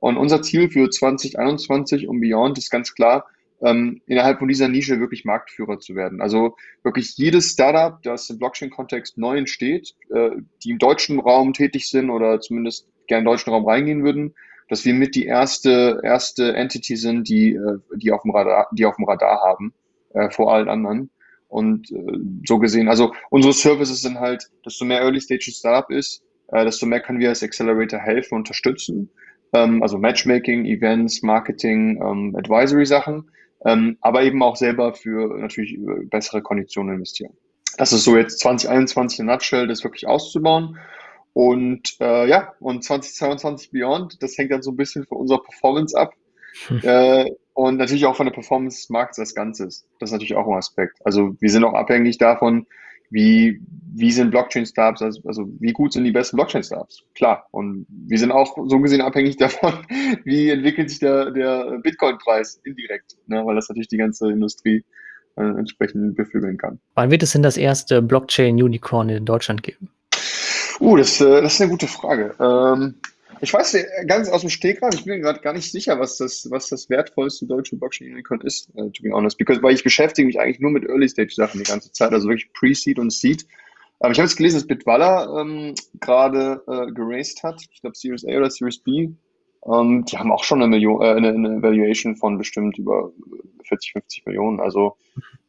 Und 0.00 0.16
unser 0.16 0.40
Ziel 0.40 0.70
für 0.70 0.88
2021 0.88 2.08
und 2.08 2.20
beyond 2.20 2.56
ist 2.56 2.70
ganz 2.70 2.94
klar, 2.94 3.26
ähm, 3.60 4.00
innerhalb 4.06 4.38
von 4.38 4.48
dieser 4.48 4.68
Nische 4.68 4.98
wirklich 4.98 5.26
Marktführer 5.26 5.78
zu 5.78 5.94
werden. 5.94 6.22
Also 6.22 6.56
wirklich 6.82 7.18
jedes 7.18 7.50
Startup, 7.50 8.02
das 8.02 8.30
im 8.30 8.38
Blockchain-Kontext 8.38 9.18
neu 9.18 9.36
entsteht, 9.36 9.94
äh, 10.14 10.30
die 10.64 10.70
im 10.70 10.78
deutschen 10.78 11.20
Raum 11.20 11.52
tätig 11.52 11.90
sind 11.90 12.08
oder 12.08 12.40
zumindest 12.40 12.88
gerne 13.08 13.20
in 13.20 13.24
den 13.26 13.32
deutschen 13.32 13.52
Raum 13.52 13.66
reingehen 13.66 14.04
würden, 14.04 14.34
dass 14.70 14.86
wir 14.86 14.94
mit 14.94 15.14
die 15.14 15.26
erste, 15.26 16.00
erste 16.02 16.54
Entity 16.54 16.96
sind, 16.96 17.28
die, 17.28 17.56
äh, 17.56 17.78
die 17.94 18.10
auf 18.10 18.22
dem 18.22 18.30
Radar, 18.30 18.68
die 18.72 18.86
auf 18.86 18.96
dem 18.96 19.04
Radar 19.04 19.42
haben, 19.42 19.74
äh, 20.10 20.30
vor 20.30 20.52
allen 20.52 20.68
anderen. 20.68 21.10
Und 21.48 21.90
äh, 21.90 22.18
so 22.46 22.58
gesehen, 22.58 22.88
also 22.88 23.12
unsere 23.30 23.54
Services 23.54 24.02
sind 24.02 24.20
halt, 24.20 24.44
desto 24.64 24.84
mehr 24.84 25.00
Early 25.00 25.20
Stage 25.20 25.50
Startup 25.50 25.90
ist, 25.90 26.22
äh, 26.48 26.64
desto 26.64 26.86
mehr 26.86 27.00
können 27.00 27.20
wir 27.20 27.30
als 27.30 27.42
Accelerator 27.42 27.98
helfen, 27.98 28.34
unterstützen. 28.34 29.10
Ähm, 29.52 29.82
also 29.82 29.98
Matchmaking, 29.98 30.66
Events, 30.66 31.22
Marketing, 31.22 32.00
ähm, 32.02 32.36
Advisory 32.36 32.84
Sachen, 32.84 33.30
ähm, 33.64 33.96
aber 34.00 34.22
eben 34.22 34.42
auch 34.42 34.56
selber 34.56 34.94
für 34.94 35.38
natürlich 35.38 35.74
äh, 35.74 36.04
bessere 36.04 36.42
Konditionen 36.42 36.96
investieren. 36.96 37.32
Das 37.78 37.92
ist 37.92 38.04
so 38.04 38.16
jetzt 38.16 38.40
2021 38.40 39.20
in 39.20 39.26
Nutshell, 39.26 39.66
das 39.68 39.84
wirklich 39.84 40.06
auszubauen. 40.06 40.78
Und 41.32 41.96
äh, 42.00 42.28
ja, 42.28 42.52
und 42.60 42.82
2022 42.82 43.70
Beyond, 43.70 44.22
das 44.22 44.36
hängt 44.36 44.50
dann 44.50 44.62
so 44.62 44.72
ein 44.72 44.76
bisschen 44.76 45.06
von 45.06 45.18
unserer 45.18 45.42
Performance 45.42 45.96
ab. 45.96 46.12
Hm. 46.66 46.80
Äh, 46.82 47.30
und 47.58 47.76
natürlich 47.76 48.06
auch 48.06 48.14
von 48.14 48.26
der 48.26 48.32
Performance 48.32 48.76
des 48.76 48.88
Marktes 48.88 49.18
als 49.18 49.34
Ganzes. 49.34 49.84
Das 49.98 50.10
ist 50.10 50.12
natürlich 50.12 50.36
auch 50.36 50.46
ein 50.46 50.56
Aspekt. 50.56 50.96
Also 51.04 51.34
wir 51.40 51.50
sind 51.50 51.64
auch 51.64 51.74
abhängig 51.74 52.16
davon, 52.16 52.68
wie, 53.10 53.60
wie 53.96 54.12
sind 54.12 54.30
Blockchain-Startups, 54.30 55.02
also, 55.02 55.20
also 55.26 55.48
wie 55.58 55.72
gut 55.72 55.92
sind 55.92 56.04
die 56.04 56.12
besten 56.12 56.36
Blockchain-Startups? 56.36 57.02
Klar. 57.16 57.48
Und 57.50 57.84
wir 57.88 58.16
sind 58.16 58.30
auch 58.30 58.56
so 58.68 58.78
gesehen 58.78 59.00
abhängig 59.00 59.36
davon, 59.38 59.72
wie 60.24 60.50
entwickelt 60.50 60.88
sich 60.88 61.00
der, 61.00 61.32
der 61.32 61.80
Bitcoin-Preis 61.82 62.60
indirekt, 62.62 63.16
ne? 63.26 63.44
weil 63.44 63.56
das 63.56 63.68
natürlich 63.68 63.88
die 63.88 63.96
ganze 63.96 64.30
Industrie 64.30 64.84
äh, 65.34 65.42
entsprechend 65.42 66.14
beflügeln 66.14 66.58
kann. 66.58 66.78
Wann 66.94 67.10
wird 67.10 67.24
es 67.24 67.32
denn 67.32 67.42
das 67.42 67.56
erste 67.56 68.02
Blockchain-Unicorn 68.02 69.08
in 69.08 69.24
Deutschland 69.24 69.64
geben? 69.64 69.90
Uh, 70.78 70.96
das, 70.96 71.20
äh, 71.20 71.42
das 71.42 71.54
ist 71.54 71.60
eine 71.60 71.72
gute 71.72 71.88
Frage. 71.88 72.36
Ähm, 72.38 72.94
ich 73.40 73.52
weiß 73.52 73.76
ganz 74.06 74.28
aus 74.28 74.40
dem 74.40 74.50
Stegreif, 74.50 74.94
ich 74.94 75.04
bin 75.04 75.14
mir 75.14 75.20
gerade 75.20 75.40
gar 75.40 75.52
nicht 75.52 75.70
sicher, 75.70 75.98
was 76.00 76.16
das, 76.16 76.48
was 76.50 76.68
das 76.68 76.90
wertvollste 76.90 77.46
deutsche 77.46 77.76
Blockchain-Unicorn 77.76 78.40
ist, 78.40 78.70
uh, 78.74 78.90
to 78.90 79.02
be 79.02 79.10
honest. 79.12 79.38
Because, 79.38 79.62
weil 79.62 79.74
ich 79.74 79.84
beschäftige 79.84 80.26
mich 80.26 80.40
eigentlich 80.40 80.60
nur 80.60 80.70
mit 80.70 80.84
Early-Stage-Sachen 80.84 81.62
die 81.62 81.70
ganze 81.70 81.92
Zeit, 81.92 82.12
also 82.12 82.28
wirklich 82.28 82.52
Pre-Seed 82.52 82.98
und 82.98 83.12
Seed. 83.12 83.46
Aber 84.00 84.12
ich 84.12 84.18
habe 84.18 84.26
jetzt 84.26 84.36
gelesen, 84.36 84.56
dass 84.56 84.66
Bitwala 84.66 85.40
ähm, 85.40 85.74
gerade 86.00 86.62
äh, 86.68 86.92
geraced 86.92 87.42
hat. 87.42 87.60
Ich 87.72 87.80
glaube 87.80 87.96
Series 87.96 88.24
A 88.24 88.36
oder 88.36 88.50
Series 88.50 88.78
B. 88.78 89.10
Ähm, 89.66 90.04
die 90.04 90.16
haben 90.16 90.30
auch 90.30 90.44
schon 90.44 90.62
eine, 90.62 90.68
Million, 90.68 91.02
äh, 91.02 91.14
eine, 91.14 91.30
eine 91.30 91.62
Valuation 91.62 92.16
von 92.16 92.38
bestimmt 92.38 92.78
über 92.78 93.10
40, 93.64 93.92
50 93.92 94.26
Millionen. 94.26 94.60
Also 94.60 94.96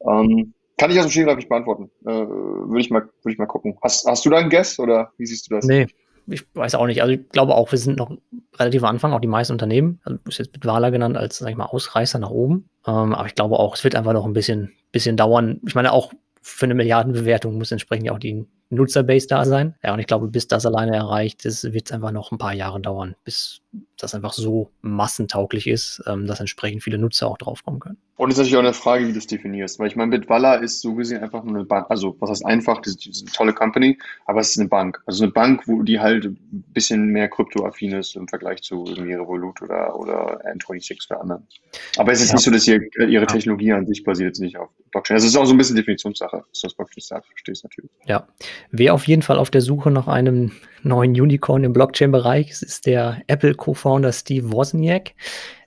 ähm, 0.01 0.53
kann 0.77 0.91
ich 0.91 0.97
aus 0.97 1.05
dem 1.05 1.11
Stegreif 1.11 1.35
nicht 1.35 1.49
beantworten. 1.49 1.91
Äh, 2.05 2.11
Würde 2.11 2.79
ich, 2.79 2.89
mal, 2.89 3.01
würd 3.21 3.33
ich 3.33 3.37
mal 3.37 3.45
gucken. 3.45 3.77
Hast, 3.83 4.07
hast 4.07 4.25
du 4.25 4.29
da 4.29 4.37
einen 4.37 4.49
Guess 4.49 4.79
oder 4.79 5.11
wie 5.17 5.25
siehst 5.25 5.49
du 5.49 5.55
das? 5.55 5.65
Nee, 5.65 5.87
ich 6.29 6.45
weiß 6.53 6.75
auch 6.75 6.85
nicht. 6.85 7.01
Also 7.01 7.13
ich 7.13 7.29
glaube 7.29 7.55
auch, 7.55 7.71
wir 7.71 7.79
sind 7.79 7.97
noch 7.97 8.11
relativ 8.57 8.83
am 8.83 8.89
Anfang, 8.89 9.13
auch 9.13 9.21
die 9.21 9.27
meisten 9.27 9.53
Unternehmen. 9.53 9.99
Also 10.03 10.19
ist 10.27 10.39
jetzt 10.39 10.51
Bitwala 10.51 10.89
genannt 10.89 11.17
als, 11.17 11.37
sag 11.37 11.49
ich 11.49 11.55
mal, 11.55 11.65
Ausreißer 11.65 12.19
nach 12.19 12.29
oben. 12.29 12.69
Ähm, 12.85 13.13
aber 13.13 13.27
ich 13.27 13.35
glaube 13.35 13.57
auch, 13.57 13.75
es 13.75 13.83
wird 13.83 13.95
einfach 13.95 14.13
noch 14.13 14.25
ein 14.25 14.33
bisschen, 14.33 14.73
bisschen 14.91 15.17
dauern. 15.17 15.59
Ich 15.65 15.75
meine, 15.75 15.91
auch 15.91 16.13
für 16.41 16.65
eine 16.65 16.75
Milliardenbewertung 16.75 17.57
muss 17.57 17.71
entsprechend 17.71 18.07
ja 18.07 18.13
auch 18.13 18.19
die 18.19 18.45
Nutzerbase 18.69 19.27
da 19.27 19.45
sein. 19.45 19.75
Ja, 19.83 19.93
und 19.93 19.99
ich 19.99 20.07
glaube, 20.07 20.27
bis 20.27 20.47
das 20.47 20.65
alleine 20.65 20.95
erreicht 20.95 21.45
ist, 21.45 21.73
wird 21.73 21.87
es 21.87 21.91
einfach 21.91 22.11
noch 22.11 22.31
ein 22.31 22.37
paar 22.37 22.53
Jahre 22.53 22.79
dauern, 22.79 23.15
bis 23.23 23.61
das 23.97 24.13
einfach 24.13 24.33
so 24.33 24.71
massentauglich 24.81 25.67
ist, 25.67 26.03
ähm, 26.07 26.27
dass 26.27 26.39
entsprechend 26.39 26.83
viele 26.83 26.97
Nutzer 26.97 27.27
auch 27.27 27.37
draufkommen 27.37 27.79
können. 27.79 27.97
Und 28.19 28.31
es 28.31 28.33
ist 28.33 28.39
natürlich 28.39 28.57
auch 28.57 28.63
eine 28.63 28.73
Frage, 28.73 29.07
wie 29.07 29.13
du 29.13 29.17
es 29.17 29.27
definierst. 29.27 29.79
Weil 29.79 29.87
ich 29.87 29.95
meine, 29.95 30.11
Bitwala 30.11 30.55
ist 30.55 30.81
so 30.81 30.93
gesehen 30.93 31.23
einfach 31.23 31.41
nur 31.41 31.55
eine 31.55 31.63
Bank. 31.63 31.85
Also, 31.87 32.17
was 32.19 32.29
heißt 32.29 32.45
einfach? 32.45 32.81
Das 32.81 32.95
ist 32.95 33.21
eine 33.21 33.31
tolle 33.31 33.53
Company, 33.53 33.97
aber 34.25 34.41
es 34.41 34.49
ist 34.49 34.59
eine 34.59 34.67
Bank. 34.67 35.01
Also 35.05 35.23
eine 35.23 35.31
Bank, 35.31 35.65
wo 35.67 35.83
die 35.83 36.01
halt 36.01 36.25
ein 36.25 36.65
bisschen 36.73 37.07
mehr 37.07 37.29
kryptoaffin 37.29 37.93
ist 37.93 38.17
im 38.17 38.27
Vergleich 38.27 38.61
zu 38.61 38.83
irgendwie 38.85 39.13
Revolut 39.13 39.61
oder, 39.61 39.97
oder 39.97 40.45
N26 40.45 41.09
oder 41.09 41.21
anderen. 41.21 41.47
Aber 41.95 42.11
es 42.11 42.19
ist 42.19 42.27
ja. 42.27 42.35
nicht 42.35 42.43
so, 42.43 42.51
dass 42.51 42.67
ihr, 42.67 42.81
ihre 43.07 43.25
Technologie 43.25 43.71
an 43.71 43.87
sich 43.87 44.03
basiert 44.03 44.37
nicht 44.39 44.57
auf 44.57 44.67
Blockchain. 44.91 45.15
Also 45.15 45.27
es 45.27 45.31
ist 45.31 45.39
auch 45.39 45.45
so 45.45 45.53
ein 45.53 45.57
bisschen 45.57 45.77
Definitionssache, 45.77 46.43
dass 46.49 46.59
du 46.59 46.67
das 46.67 46.75
Blockchain 46.75 47.01
sagt, 47.01 47.25
verstehst 47.27 47.63
natürlich. 47.63 47.91
Ja. 48.05 48.27
Wer 48.71 48.95
auf 48.95 49.07
jeden 49.07 49.21
Fall 49.21 49.39
auf 49.39 49.49
der 49.49 49.61
Suche 49.61 49.91
nach 49.91 50.09
einem 50.09 50.51
neuen 50.83 51.11
Unicorn 51.11 51.63
im 51.63 51.71
Blockchain-Bereich 51.71 52.49
ist, 52.49 52.63
ist 52.63 52.85
der 52.85 53.21
Apple 53.27 53.55
Co-Founder 53.55 54.11
Steve 54.11 54.51
Wozniak. 54.51 55.13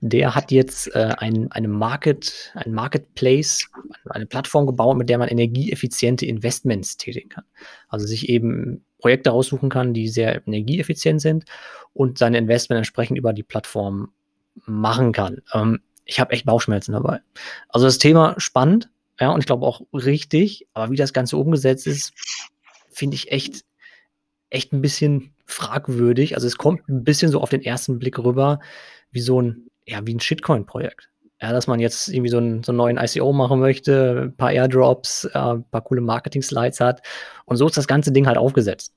Der 0.04 0.34
hat 0.34 0.50
jetzt 0.50 0.94
äh, 0.96 1.14
ein, 1.18 1.50
eine 1.52 1.68
Market, 1.68 2.52
ein 2.54 2.72
Marketplace, 2.72 3.68
eine 4.10 4.26
Plattform 4.26 4.66
gebaut, 4.66 4.96
mit 4.96 5.08
der 5.08 5.16
man 5.16 5.28
energieeffiziente 5.28 6.26
Investments 6.26 6.96
tätigen 6.96 7.28
kann. 7.28 7.44
Also 7.88 8.06
sich 8.06 8.28
eben 8.28 8.84
Projekte 8.98 9.30
raussuchen 9.30 9.68
kann, 9.68 9.94
die 9.94 10.08
sehr 10.08 10.44
energieeffizient 10.44 11.20
sind 11.20 11.44
und 11.92 12.18
seine 12.18 12.38
Investment 12.38 12.78
entsprechend 12.78 13.16
über 13.16 13.32
die 13.32 13.44
Plattform 13.44 14.10
machen 14.66 15.12
kann. 15.12 15.40
Ähm, 15.54 15.80
ich 16.04 16.18
habe 16.18 16.32
echt 16.32 16.46
Bauchschmerzen 16.46 16.92
dabei. 16.92 17.20
Also 17.68 17.86
das 17.86 17.98
Thema 17.98 18.34
spannend, 18.38 18.90
ja, 19.20 19.30
und 19.30 19.38
ich 19.38 19.46
glaube 19.46 19.64
auch 19.64 19.82
richtig, 19.92 20.66
aber 20.74 20.90
wie 20.90 20.96
das 20.96 21.12
Ganze 21.12 21.36
umgesetzt 21.36 21.86
ist, 21.86 22.12
finde 22.90 23.14
ich 23.14 23.30
echt, 23.30 23.64
echt 24.50 24.72
ein 24.72 24.82
bisschen 24.82 25.32
fragwürdig. 25.46 26.34
Also 26.34 26.48
es 26.48 26.58
kommt 26.58 26.88
ein 26.88 27.04
bisschen 27.04 27.30
so 27.30 27.40
auf 27.40 27.50
den 27.50 27.62
ersten 27.62 28.00
Blick 28.00 28.18
rüber, 28.18 28.58
wie 29.12 29.20
so 29.20 29.40
ein, 29.40 29.68
ja, 29.86 30.00
wie 30.06 30.14
ein 30.14 30.20
Shitcoin-Projekt. 30.20 31.10
Ja, 31.40 31.52
dass 31.52 31.66
man 31.66 31.80
jetzt 31.80 32.08
irgendwie 32.08 32.30
so 32.30 32.36
einen, 32.38 32.62
so 32.62 32.70
einen 32.70 32.78
neuen 32.78 32.98
ICO 32.98 33.32
machen 33.32 33.58
möchte, 33.58 34.22
ein 34.26 34.36
paar 34.36 34.52
Airdrops, 34.52 35.24
äh, 35.24 35.38
ein 35.38 35.64
paar 35.70 35.82
coole 35.82 36.00
Marketing-Slides 36.00 36.78
hat. 36.78 37.02
Und 37.46 37.56
so 37.56 37.66
ist 37.66 37.76
das 37.76 37.88
ganze 37.88 38.12
Ding 38.12 38.28
halt 38.28 38.38
aufgesetzt. 38.38 38.94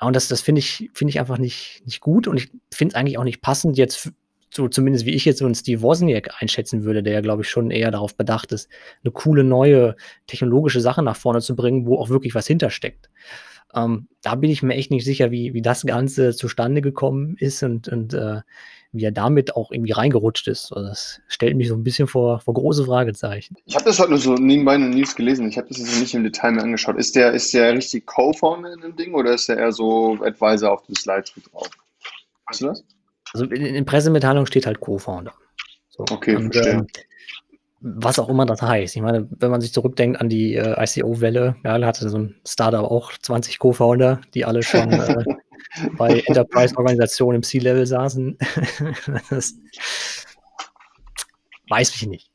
Und 0.00 0.16
das, 0.16 0.26
das 0.28 0.40
finde 0.40 0.58
ich, 0.58 0.90
finde 0.92 1.10
ich 1.10 1.20
einfach 1.20 1.38
nicht, 1.38 1.82
nicht 1.84 2.00
gut 2.00 2.26
und 2.26 2.36
ich 2.36 2.50
finde 2.72 2.92
es 2.92 2.94
eigentlich 2.96 3.18
auch 3.18 3.24
nicht 3.24 3.42
passend 3.42 3.76
jetzt 3.76 4.10
so 4.50 4.68
zumindest 4.68 5.04
wie 5.04 5.14
ich 5.14 5.24
jetzt 5.24 5.38
so 5.38 5.44
einen 5.44 5.54
Steve 5.54 5.82
Wozniak 5.82 6.30
einschätzen 6.40 6.84
würde, 6.84 7.02
der 7.02 7.12
ja, 7.12 7.20
glaube 7.20 7.42
ich, 7.42 7.48
schon 7.48 7.70
eher 7.70 7.90
darauf 7.90 8.16
bedacht 8.16 8.52
ist, 8.52 8.68
eine 9.04 9.12
coole 9.12 9.44
neue 9.44 9.96
technologische 10.26 10.80
Sache 10.80 11.02
nach 11.02 11.16
vorne 11.16 11.40
zu 11.40 11.54
bringen, 11.54 11.86
wo 11.86 11.98
auch 11.98 12.08
wirklich 12.08 12.34
was 12.34 12.46
hintersteckt. 12.46 13.10
Ähm, 13.74 14.08
da 14.22 14.34
bin 14.34 14.50
ich 14.50 14.62
mir 14.62 14.74
echt 14.74 14.90
nicht 14.90 15.04
sicher, 15.04 15.30
wie, 15.30 15.52
wie 15.52 15.62
das 15.62 15.84
Ganze 15.84 16.34
zustande 16.34 16.80
gekommen 16.80 17.36
ist 17.38 17.62
und, 17.62 17.88
und 17.88 18.14
äh, 18.14 18.40
wie 18.92 19.04
er 19.04 19.12
damit 19.12 19.54
auch 19.54 19.70
irgendwie 19.70 19.92
reingerutscht 19.92 20.48
ist. 20.48 20.72
Also 20.72 20.88
das 20.88 21.20
stellt 21.28 21.56
mich 21.56 21.68
so 21.68 21.74
ein 21.74 21.84
bisschen 21.84 22.08
vor, 22.08 22.40
vor 22.40 22.54
große 22.54 22.84
Fragezeichen. 22.84 23.56
Ich 23.66 23.74
habe 23.74 23.84
das 23.84 23.98
halt 23.98 24.10
nur 24.10 24.18
so 24.18 24.34
nebenbei 24.34 24.76
in 24.76 24.82
den 24.82 24.90
News 24.90 25.14
gelesen. 25.14 25.48
Ich 25.48 25.58
habe 25.58 25.68
das 25.68 25.78
jetzt 25.78 26.00
nicht 26.00 26.14
im 26.14 26.24
Detail 26.24 26.52
mehr 26.52 26.64
angeschaut. 26.64 26.96
Ist 26.96 27.14
der, 27.14 27.32
ist 27.32 27.52
der 27.52 27.74
richtig 27.74 28.06
Co-Founder 28.06 28.72
in 28.72 28.80
dem 28.80 28.96
Ding 28.96 29.14
oder 29.14 29.34
ist 29.34 29.48
der 29.48 29.58
eher 29.58 29.72
so 29.72 30.18
Advisor 30.22 30.72
auf 30.72 30.82
den 30.86 30.96
Slides 30.96 31.36
mit 31.36 31.52
drauf? 31.52 31.68
Weißt 32.46 32.62
du 32.62 32.66
das? 32.66 32.84
Also 33.34 33.44
in, 33.46 33.66
in 33.66 33.84
Pressemitteilung 33.84 34.46
steht 34.46 34.66
halt 34.66 34.80
Co-Founder. 34.80 35.34
So. 35.90 36.04
Okay, 36.10 36.36
und, 36.36 36.54
verstehe. 36.54 36.74
Ähm, 36.74 36.86
was 37.80 38.18
auch 38.18 38.28
immer 38.28 38.46
das 38.46 38.60
heißt. 38.60 38.96
Ich 38.96 39.02
meine, 39.02 39.28
wenn 39.30 39.50
man 39.50 39.60
sich 39.60 39.72
zurückdenkt 39.72 40.20
an 40.20 40.28
die 40.28 40.54
äh, 40.54 40.82
ICO-Welle, 40.82 41.56
ja, 41.62 41.78
da 41.78 41.86
hatte 41.86 42.08
so 42.08 42.18
ein 42.18 42.34
Startup 42.44 42.82
auch 42.82 43.12
20 43.12 43.58
Co-Founder, 43.58 44.20
die 44.34 44.44
alle 44.44 44.62
schon 44.62 44.90
äh, 44.92 45.24
bei 45.96 46.20
Enterprise-Organisationen 46.26 47.36
im 47.36 47.42
C-Level 47.42 47.86
saßen. 47.86 48.38
das 49.30 49.54
weiß 51.68 51.94
ich 51.96 52.06
nicht. 52.06 52.30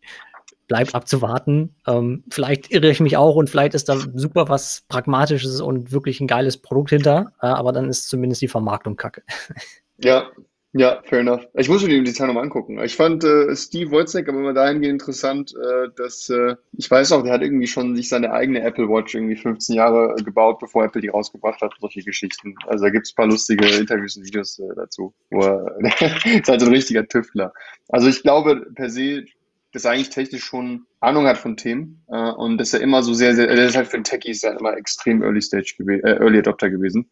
Bleibt 0.67 0.95
abzuwarten. 0.95 1.75
Ähm, 1.88 2.23
vielleicht 2.29 2.71
irre 2.71 2.89
ich 2.89 2.99
mich 2.99 3.17
auch 3.17 3.36
und 3.36 3.49
vielleicht 3.49 3.73
ist 3.73 3.89
da 3.89 3.97
super 4.13 4.49
was 4.49 4.84
Pragmatisches 4.88 5.62
und 5.62 5.91
wirklich 5.91 6.21
ein 6.21 6.27
geiles 6.27 6.58
Produkt 6.58 6.91
hinter, 6.91 7.34
äh, 7.41 7.47
aber 7.47 7.71
dann 7.73 7.89
ist 7.89 8.08
zumindest 8.08 8.41
die 8.41 8.47
Vermarktung 8.47 8.95
kacke. 8.95 9.23
Ja, 9.99 10.32
ja, 10.76 11.04
fair 11.06 11.20
enough. 11.20 11.48
Ich 11.54 11.70
muss 11.70 11.84
mir 11.84 11.90
die 11.90 12.04
Detail 12.04 12.28
nochmal 12.28 12.44
angucken. 12.44 12.80
Ich 12.84 12.96
fand 12.96 13.24
äh, 13.24 13.56
Steve 13.56 13.92
Wozniak 13.92 14.28
aber 14.28 14.40
immer 14.40 14.54
dahingehend 14.54 15.02
interessant, 15.02 15.54
äh, 15.54 15.90
dass 15.96 16.30
äh, 16.30 16.56
ich 16.72 16.90
weiß 16.90 17.12
auch, 17.12 17.22
der 17.22 17.32
hat 17.32 17.44
irgendwie 17.44 17.68
schon 17.68 17.96
sich 17.96 18.10
seine 18.10 18.32
eigene 18.32 18.64
Apple 18.64 18.90
Watch 18.90 19.14
irgendwie 19.14 19.36
15 19.36 19.76
Jahre 19.76 20.16
gebaut, 20.24 20.58
bevor 20.60 20.84
Apple 20.84 21.02
die 21.02 21.10
rausgebracht 21.10 21.62
hat, 21.62 21.76
solche 21.80 22.02
Geschichten. 22.02 22.56
Also 22.66 22.86
da 22.86 22.90
gibt's 22.90 23.12
ein 23.12 23.16
paar 23.16 23.28
lustige 23.28 23.68
Interviews 23.68 24.18
und 24.18 24.26
Videos 24.26 24.58
äh, 24.58 24.64
dazu, 24.76 25.14
wo 25.30 25.42
er 25.42 25.78
ist 26.26 26.50
halt 26.50 26.62
so 26.62 26.66
ein 26.66 26.74
richtiger 26.74 27.08
Tüftler. 27.08 27.54
Also 27.90 28.08
ich 28.08 28.24
glaube 28.24 28.66
per 28.74 28.90
se, 28.90 29.26
dass 29.74 29.86
er 29.86 29.92
eigentlich 29.92 30.10
technisch 30.10 30.44
schon 30.44 30.88
Ahnung 31.02 31.28
hat 31.28 31.38
von 31.38 31.56
Themen 31.56 32.04
äh, 32.10 32.32
und 32.32 32.58
dass 32.58 32.74
er 32.74 32.82
immer 32.82 33.04
so 33.04 33.14
sehr, 33.14 33.36
sehr, 33.36 33.48
er 33.48 33.64
ist 33.64 33.76
halt 33.76 33.90
für 33.90 33.98
den 33.98 34.06
Techie 34.06 34.32
ist 34.32 34.44
er 34.44 34.60
immer 34.60 34.76
extrem 34.76 35.22
Early 35.22 35.42
Stage 35.42 35.76
gewesen, 35.78 36.04
äh, 36.04 36.16
Early 36.16 36.40
Adopter 36.40 36.72
gewesen 36.72 37.08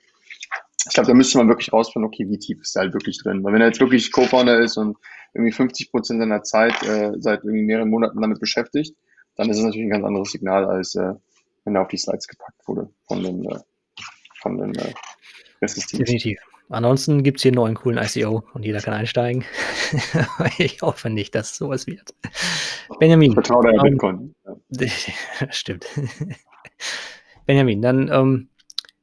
ich 0.87 0.93
glaube, 0.93 1.07
da 1.07 1.13
müsste 1.13 1.37
man 1.37 1.47
wirklich 1.47 1.71
rausfinden, 1.71 2.07
okay, 2.07 2.27
wie 2.29 2.39
tief 2.39 2.59
ist 2.61 2.75
er 2.75 2.83
halt 2.83 2.93
wirklich 2.93 3.21
drin. 3.21 3.43
Weil 3.43 3.53
wenn 3.53 3.61
er 3.61 3.67
jetzt 3.67 3.79
wirklich 3.79 4.11
Co-Founder 4.11 4.59
ist 4.59 4.77
und 4.77 4.97
irgendwie 5.33 5.51
50 5.51 5.91
Prozent 5.91 6.19
seiner 6.19 6.43
Zeit 6.43 6.81
äh, 6.83 7.11
seit 7.19 7.43
irgendwie 7.43 7.63
mehreren 7.63 7.89
Monaten 7.89 8.21
damit 8.21 8.39
beschäftigt, 8.39 8.95
dann 9.35 9.49
ist 9.49 9.57
es 9.57 9.63
natürlich 9.63 9.85
ein 9.85 9.91
ganz 9.91 10.05
anderes 10.05 10.31
Signal, 10.31 10.65
als 10.65 10.95
äh, 10.95 11.13
wenn 11.65 11.75
er 11.75 11.83
auf 11.83 11.87
die 11.87 11.97
Slides 11.97 12.27
gepackt 12.27 12.67
wurde 12.67 12.89
von 13.07 13.23
den, 13.23 13.45
äh, 13.45 13.59
von 14.41 14.57
den 14.57 14.75
äh, 14.75 14.93
Definitiv. 15.61 16.39
Ansonsten 16.69 17.21
gibt 17.21 17.37
es 17.37 17.43
hier 17.43 17.49
einen 17.49 17.57
neuen 17.57 17.75
coolen 17.75 17.99
ICO 18.01 18.43
und 18.53 18.63
jeder 18.63 18.79
kann 18.79 18.93
einsteigen. 18.93 19.43
ich 20.57 20.81
hoffe 20.81 21.09
nicht, 21.09 21.35
dass 21.35 21.55
sowas 21.55 21.85
wird. 21.85 22.15
Benjamin. 22.99 23.33
Vertraue 23.33 23.63
der 23.63 23.73
um, 23.73 23.85
ähm, 23.85 23.91
Bitcoin. 23.91 24.35
Ja. 24.45 24.87
Stimmt. 25.51 25.85
Benjamin, 27.45 27.81
dann 27.81 28.09
ähm, 28.11 28.49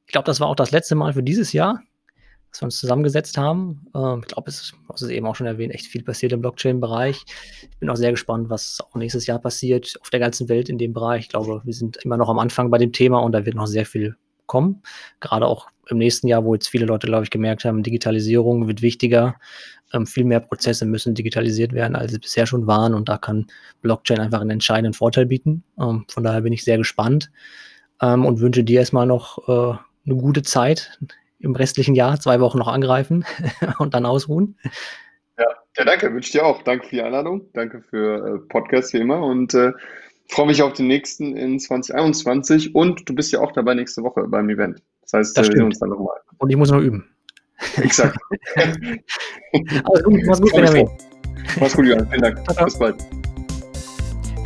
ich 0.09 0.12
glaube, 0.12 0.25
das 0.25 0.40
war 0.40 0.49
auch 0.49 0.57
das 0.57 0.71
letzte 0.71 0.94
Mal 0.94 1.12
für 1.12 1.23
dieses 1.23 1.53
Jahr, 1.53 1.83
dass 2.51 2.62
wir 2.62 2.64
uns 2.64 2.81
zusammengesetzt 2.81 3.37
haben. 3.37 3.87
Ähm, 3.94 4.21
ich 4.23 4.29
glaube, 4.29 4.49
es 4.49 4.73
ist, 4.94 5.11
eben 5.11 5.27
auch 5.27 5.37
schon 5.37 5.47
erwähnt, 5.47 5.75
echt 5.75 5.87
viel 5.87 6.03
passiert 6.03 6.33
im 6.33 6.40
Blockchain-Bereich. 6.40 7.25
Ich 7.71 7.79
bin 7.79 7.90
auch 7.90 7.97
sehr 7.97 8.12
gespannt, 8.12 8.49
was 8.49 8.79
auch 8.81 8.94
nächstes 8.94 9.27
Jahr 9.27 9.38
passiert 9.38 9.99
auf 10.01 10.09
der 10.09 10.21
ganzen 10.21 10.49
Welt 10.49 10.71
in 10.71 10.79
dem 10.79 10.94
Bereich. 10.94 11.25
Ich 11.25 11.29
glaube, 11.29 11.61
wir 11.62 11.75
sind 11.75 11.99
immer 11.99 12.16
noch 12.16 12.31
am 12.31 12.38
Anfang 12.38 12.71
bei 12.71 12.79
dem 12.79 12.90
Thema 12.92 13.18
und 13.18 13.33
da 13.33 13.44
wird 13.44 13.55
noch 13.55 13.66
sehr 13.66 13.85
viel 13.85 14.16
kommen. 14.47 14.83
Gerade 15.21 15.47
auch 15.47 15.68
im 15.90 15.99
nächsten 15.99 16.27
Jahr, 16.27 16.42
wo 16.42 16.55
jetzt 16.55 16.68
viele 16.68 16.87
Leute, 16.87 17.07
glaube 17.07 17.25
ich, 17.25 17.31
gemerkt 17.31 17.66
haben, 17.66 17.83
Digitalisierung 17.83 18.66
wird 18.66 18.81
wichtiger. 18.81 19.37
Ähm, 19.92 20.07
viel 20.07 20.25
mehr 20.25 20.40
Prozesse 20.40 20.87
müssen 20.87 21.14
digitalisiert 21.14 21.75
werden, 21.75 21.97
als 21.97 22.12
sie 22.12 22.18
bisher 22.18 22.47
schon 22.47 22.66
waren. 22.66 22.94
Und 22.94 23.11
da 23.11 23.18
kann 23.18 23.47
Blockchain 23.83 24.21
einfach 24.21 24.40
einen 24.40 24.51
entscheidenden 24.51 24.94
Vorteil 24.94 25.27
bieten. 25.27 25.64
Ähm, 25.79 26.07
von 26.09 26.25
daher 26.25 26.40
bin 26.40 26.55
ich 26.55 26.64
sehr 26.64 26.79
gespannt 26.79 27.31
ähm, 28.01 28.25
und 28.25 28.40
wünsche 28.40 28.64
dir 28.64 28.81
erstmal 28.81 29.07
noch 29.07 29.49
äh, 29.49 29.79
eine 30.09 30.21
gute 30.21 30.42
Zeit 30.42 30.99
im 31.38 31.55
restlichen 31.55 31.94
Jahr, 31.94 32.18
zwei 32.21 32.40
Wochen 32.40 32.59
noch 32.59 32.68
angreifen 32.68 33.25
und 33.79 33.94
dann 33.94 34.07
ausruhen. 34.07 34.57
Ja, 35.38 35.47
ja 35.77 35.85
danke, 35.85 36.12
wünsche 36.12 36.33
dir 36.33 36.44
auch. 36.44 36.62
Danke 36.62 36.87
für 36.87 36.97
die 36.97 37.03
Einladung, 37.03 37.42
danke 37.53 37.83
für 37.83 38.37
äh, 38.37 38.49
Podcast 38.49 38.92
wie 38.92 38.99
immer 38.99 39.23
und 39.23 39.55
äh, 39.55 39.73
freue 40.29 40.47
mich 40.47 40.62
auf 40.62 40.75
den 40.75 40.87
nächsten 40.87 41.37
in 41.37 41.59
2021 41.59 42.75
und 42.75 43.09
du 43.09 43.14
bist 43.14 43.33
ja 43.33 43.40
auch 43.40 43.53
dabei 43.53 43.75
nächste 43.75 44.03
Woche 44.03 44.27
beim 44.29 44.49
Event. 44.51 44.83
Das 45.03 45.12
heißt, 45.12 45.38
das 45.38 45.49
wir 45.49 45.57
sehen 45.57 45.64
uns 45.64 45.79
dann 45.79 45.90
nochmal. 45.90 46.16
Und 46.38 46.51
ich 46.51 46.57
muss 46.57 46.71
noch 46.71 46.81
üben. 46.81 47.09
Exakt. 47.77 48.16
also 48.57 50.05
gut, 50.05 50.21
mach's 50.27 50.40
gut, 50.40 50.53
Benjamin. 50.53 50.88
Mach's 51.59 51.75
gut, 51.75 51.87
Jan. 51.87 52.07
Vielen 52.09 52.23
Dank. 52.23 52.64
Bis 52.64 52.79
bald. 52.79 52.97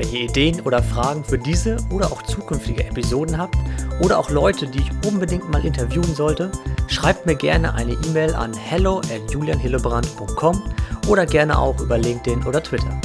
Wenn 0.02 0.12
ihr 0.14 0.22
Ideen 0.22 0.60
oder 0.62 0.82
Fragen 0.82 1.22
für 1.22 1.38
diese 1.38 1.76
oder 1.92 2.10
auch 2.10 2.22
zukünftige 2.22 2.82
Episoden 2.82 3.38
habt 3.38 3.54
oder 4.00 4.18
auch 4.18 4.30
Leute, 4.30 4.66
die 4.66 4.80
ich 4.80 4.90
unbedingt 5.06 5.48
mal 5.48 5.64
interviewen 5.64 6.12
sollte, 6.12 6.50
schreibt 6.88 7.24
mir 7.24 7.36
gerne 7.36 7.72
eine 7.74 7.92
E-Mail 7.92 8.34
an 8.34 8.52
hello 8.52 8.98
at 8.98 9.30
julianhillebrand.com 9.30 10.74
oder 11.06 11.24
gerne 11.24 11.56
auch 11.56 11.80
über 11.80 11.98
LinkedIn 11.98 12.44
oder 12.44 12.60
Twitter. 12.60 13.00